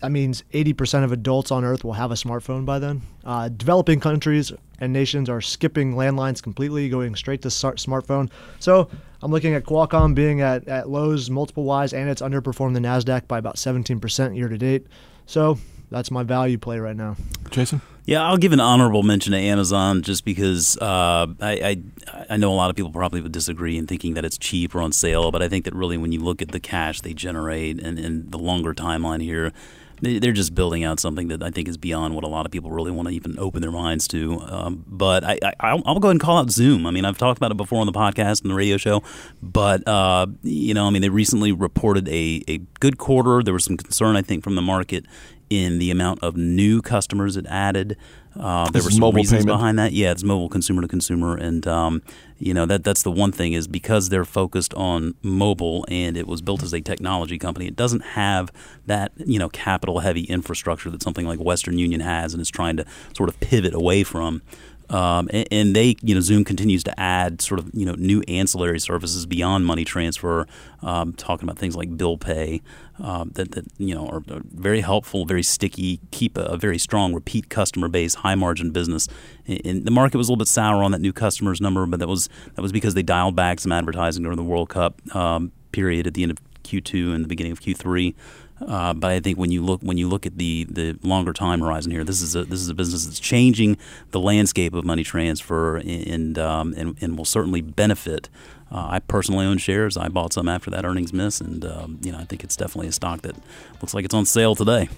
That 0.00 0.10
means 0.10 0.44
80% 0.52 1.04
of 1.04 1.12
adults 1.12 1.50
on 1.50 1.64
Earth 1.64 1.84
will 1.84 1.94
have 1.94 2.10
a 2.10 2.14
smartphone 2.14 2.66
by 2.66 2.78
then. 2.78 3.02
Uh, 3.24 3.48
developing 3.48 3.98
countries 3.98 4.52
and 4.78 4.92
nations 4.92 5.30
are 5.30 5.40
skipping 5.40 5.94
landlines 5.94 6.42
completely, 6.42 6.88
going 6.88 7.14
straight 7.14 7.42
to 7.42 7.48
smartphone. 7.48 8.30
So 8.60 8.90
I'm 9.22 9.30
looking 9.30 9.54
at 9.54 9.64
Qualcomm 9.64 10.14
being 10.14 10.42
at, 10.42 10.68
at 10.68 10.90
lows 10.90 11.30
multiple 11.30 11.64
wise, 11.64 11.94
and 11.94 12.10
it's 12.10 12.20
underperformed 12.20 12.74
the 12.74 12.80
Nasdaq 12.80 13.26
by 13.26 13.38
about 13.38 13.56
17% 13.56 14.36
year 14.36 14.48
to 14.48 14.58
date. 14.58 14.86
So 15.24 15.58
that's 15.90 16.10
my 16.10 16.22
value 16.22 16.58
play 16.58 16.78
right 16.78 16.96
now. 16.96 17.16
Jason? 17.50 17.80
Yeah, 18.06 18.24
I'll 18.24 18.36
give 18.36 18.52
an 18.52 18.60
honorable 18.60 19.02
mention 19.02 19.32
to 19.32 19.38
Amazon 19.38 20.02
just 20.02 20.24
because 20.24 20.78
uh, 20.78 21.26
I, 21.40 21.50
I 21.50 21.82
I 22.30 22.36
know 22.36 22.52
a 22.52 22.54
lot 22.54 22.70
of 22.70 22.76
people 22.76 22.92
probably 22.92 23.20
would 23.20 23.32
disagree 23.32 23.76
in 23.76 23.86
thinking 23.88 24.14
that 24.14 24.24
it's 24.24 24.38
cheap 24.38 24.74
or 24.74 24.80
on 24.80 24.92
sale, 24.92 25.32
but 25.32 25.42
I 25.42 25.48
think 25.48 25.64
that 25.64 25.74
really 25.74 25.98
when 25.98 26.12
you 26.12 26.20
look 26.20 26.40
at 26.40 26.52
the 26.52 26.60
cash 26.60 27.00
they 27.00 27.14
generate 27.14 27.82
and, 27.82 27.98
and 27.98 28.30
the 28.30 28.38
longer 28.38 28.74
timeline 28.74 29.20
here, 29.20 29.52
they, 30.00 30.18
they're 30.18 30.32
just 30.32 30.54
building 30.54 30.84
out 30.84 31.00
something 31.00 31.28
that 31.28 31.42
I 31.42 31.50
think 31.50 31.68
is 31.68 31.76
beyond 31.76 32.14
what 32.14 32.22
a 32.22 32.28
lot 32.28 32.46
of 32.46 32.52
people 32.52 32.70
really 32.70 32.90
want 32.90 33.08
to 33.08 33.14
even 33.14 33.38
open 33.38 33.62
their 33.62 33.72
minds 33.72 34.06
to. 34.08 34.40
Um, 34.42 34.84
but 34.86 35.24
I, 35.24 35.38
I, 35.42 35.52
I'll, 35.60 35.82
I'll 35.84 35.98
go 35.98 36.08
ahead 36.08 36.12
and 36.12 36.20
call 36.20 36.38
out 36.38 36.48
Xoom. 36.48 36.86
I 36.86 36.90
mean, 36.90 37.04
I've 37.04 37.18
talked 37.18 37.38
about 37.38 37.50
it 37.50 37.56
before 37.56 37.80
on 37.80 37.86
the 37.86 37.92
podcast 37.92 38.42
and 38.42 38.50
the 38.50 38.54
radio 38.54 38.76
show, 38.76 39.02
but 39.42 39.86
uh, 39.88 40.26
you 40.42 40.74
know, 40.74 40.86
I 40.86 40.90
mean, 40.90 41.02
they 41.02 41.08
recently 41.08 41.52
reported 41.52 42.08
a, 42.08 42.44
a 42.46 42.58
good 42.80 42.98
quarter. 42.98 43.42
There 43.42 43.54
was 43.54 43.64
some 43.64 43.76
concern, 43.76 44.16
I 44.16 44.22
think, 44.22 44.44
from 44.44 44.54
the 44.54 44.62
market 44.62 45.06
in 45.50 45.78
the 45.78 45.90
amount 45.90 46.22
of 46.22 46.36
new 46.36 46.82
customers 46.82 47.36
it 47.36 47.46
added. 47.46 47.96
Uh, 48.38 48.68
there 48.70 48.82
were 48.82 48.90
some 48.90 49.00
mobile 49.00 49.16
reasons 49.16 49.44
payment? 49.44 49.58
behind 49.58 49.78
that. 49.78 49.92
Yeah, 49.92 50.10
it's 50.10 50.22
mobile 50.22 50.50
consumer 50.50 50.82
to 50.82 50.88
consumer, 50.88 51.36
and 51.36 51.66
um, 51.66 52.02
you 52.38 52.52
know 52.52 52.66
that 52.66 52.84
that's 52.84 53.02
the 53.02 53.10
one 53.10 53.32
thing 53.32 53.54
is 53.54 53.66
because 53.66 54.10
they're 54.10 54.26
focused 54.26 54.74
on 54.74 55.14
mobile 55.22 55.86
and 55.88 56.18
it 56.18 56.26
was 56.26 56.42
built 56.42 56.62
as 56.62 56.74
a 56.74 56.80
technology 56.82 57.38
company. 57.38 57.66
It 57.66 57.76
doesn't 57.76 58.02
have 58.02 58.52
that 58.84 59.12
you 59.16 59.38
know 59.38 59.48
capital 59.48 60.00
heavy 60.00 60.24
infrastructure 60.24 60.90
that 60.90 61.02
something 61.02 61.26
like 61.26 61.38
Western 61.38 61.78
Union 61.78 62.00
has, 62.00 62.34
and 62.34 62.40
is 62.42 62.50
trying 62.50 62.76
to 62.76 62.84
sort 63.14 63.28
of 63.28 63.40
pivot 63.40 63.72
away 63.74 64.04
from. 64.04 64.42
Um, 64.88 65.28
and, 65.32 65.48
and 65.50 65.76
they, 65.76 65.96
you 66.02 66.14
know, 66.14 66.20
Xoom 66.20 66.46
continues 66.46 66.84
to 66.84 67.00
add 67.00 67.42
sort 67.42 67.58
of, 67.58 67.70
you 67.74 67.84
know, 67.84 67.94
new 67.94 68.22
ancillary 68.28 68.78
services 68.78 69.26
beyond 69.26 69.66
money 69.66 69.84
transfer. 69.84 70.46
Um, 70.82 71.14
talking 71.14 71.48
about 71.48 71.58
things 71.58 71.74
like 71.74 71.96
bill 71.96 72.16
pay 72.18 72.62
um, 72.98 73.30
that, 73.34 73.52
that 73.52 73.64
you 73.78 73.94
know 73.94 74.06
are, 74.06 74.22
are 74.30 74.42
very 74.52 74.80
helpful, 74.80 75.24
very 75.24 75.42
sticky, 75.42 76.00
keep 76.10 76.36
a, 76.36 76.42
a 76.42 76.56
very 76.56 76.78
strong 76.78 77.14
repeat 77.14 77.48
customer 77.48 77.88
base, 77.88 78.14
high 78.14 78.34
margin 78.34 78.70
business. 78.70 79.08
And, 79.46 79.60
and 79.64 79.84
the 79.84 79.90
market 79.90 80.18
was 80.18 80.28
a 80.28 80.32
little 80.32 80.38
bit 80.38 80.48
sour 80.48 80.82
on 80.82 80.92
that 80.92 81.00
new 81.00 81.12
customers 81.12 81.60
number, 81.60 81.84
but 81.86 82.00
that 82.00 82.08
was 82.08 82.28
that 82.54 82.62
was 82.62 82.72
because 82.72 82.94
they 82.94 83.02
dialed 83.02 83.36
back 83.36 83.60
some 83.60 83.72
advertising 83.72 84.22
during 84.22 84.36
the 84.36 84.44
World 84.44 84.68
Cup 84.68 85.00
um, 85.14 85.52
period 85.72 86.06
at 86.06 86.14
the 86.14 86.22
end 86.22 86.32
of 86.32 86.38
Q2 86.64 87.14
and 87.14 87.24
the 87.24 87.28
beginning 87.28 87.52
of 87.52 87.60
Q3. 87.60 88.14
Uh, 88.60 88.94
but 88.94 89.10
I 89.10 89.20
think 89.20 89.38
when 89.38 89.50
you 89.50 89.62
look 89.62 89.82
when 89.82 89.98
you 89.98 90.08
look 90.08 90.24
at 90.24 90.38
the, 90.38 90.64
the 90.64 90.98
longer 91.02 91.32
time 91.32 91.60
horizon 91.60 91.92
here, 91.92 92.04
this 92.04 92.22
is 92.22 92.34
a 92.34 92.44
this 92.44 92.60
is 92.60 92.68
a 92.68 92.74
business 92.74 93.04
that's 93.04 93.20
changing 93.20 93.76
the 94.12 94.20
landscape 94.20 94.72
of 94.72 94.84
money 94.84 95.04
transfer 95.04 95.76
and 95.76 96.38
um, 96.38 96.74
and, 96.76 96.96
and 97.00 97.18
will 97.18 97.26
certainly 97.26 97.60
benefit. 97.60 98.28
Uh, 98.72 98.86
I 98.90 98.98
personally 98.98 99.46
own 99.46 99.58
shares. 99.58 99.96
I 99.96 100.08
bought 100.08 100.32
some 100.32 100.48
after 100.48 100.70
that 100.70 100.84
earnings 100.84 101.12
miss, 101.12 101.40
and 101.40 101.64
um, 101.64 101.98
you 102.02 102.10
know 102.12 102.18
I 102.18 102.24
think 102.24 102.44
it's 102.44 102.56
definitely 102.56 102.88
a 102.88 102.92
stock 102.92 103.22
that 103.22 103.36
looks 103.80 103.92
like 103.92 104.04
it's 104.04 104.14
on 104.14 104.24
sale 104.24 104.54
today. 104.54 104.88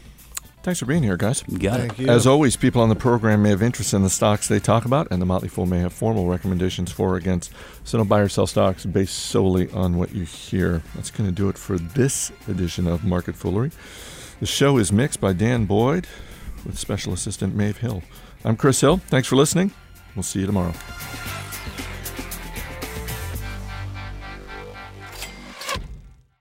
Thanks 0.69 0.81
for 0.81 0.85
being 0.85 1.03
here, 1.03 1.17
guys. 1.17 1.41
Got 1.45 1.81
Thank 1.81 1.93
it. 1.93 1.99
you. 2.01 2.09
As 2.11 2.27
always, 2.27 2.55
people 2.55 2.83
on 2.83 2.91
the 2.91 2.95
program 2.95 3.43
may 3.43 3.49
have 3.49 3.63
interest 3.63 3.95
in 3.95 4.03
the 4.03 4.11
stocks 4.11 4.49
they 4.49 4.61
talk 4.61 4.85
about, 4.85 5.09
and 5.11 5.23
the 5.23 5.25
Motley 5.25 5.49
Fool 5.49 5.65
may 5.65 5.79
have 5.79 5.95
formal 5.95 6.27
recommendations 6.27 6.93
for 6.93 7.15
or 7.15 7.17
against. 7.17 7.53
So 7.85 7.97
don't 7.97 8.07
buy 8.07 8.21
or 8.21 8.29
sell 8.29 8.47
stocks 8.47 8.85
based 8.85 9.15
solely 9.19 9.71
on 9.71 9.97
what 9.97 10.15
you 10.15 10.25
hear. 10.25 10.83
That's 10.95 11.11
going 11.11 11.27
to 11.27 11.35
do 11.35 11.49
it 11.49 11.57
for 11.57 11.79
this 11.79 12.33
edition 12.49 12.87
of 12.87 13.03
Market 13.03 13.35
Foolery. 13.35 13.73
The 14.41 14.47
show 14.47 14.77
is 14.77 14.93
mixed 14.93 15.23
by 15.23 15.33
Dan 15.33 15.65
Boyd 15.65 16.07
with 16.67 16.79
special 16.79 17.15
assistant 17.15 17.55
Maeve 17.55 17.79
Hill. 17.79 18.03
I'm 18.45 18.59
Chris 18.59 18.83
Hill. 18.83 18.99
Thanks 18.99 19.27
for 19.27 19.37
listening. 19.37 19.73
We'll 20.15 20.23
see 20.23 20.41
you 20.41 20.47
tomorrow. 20.47 20.75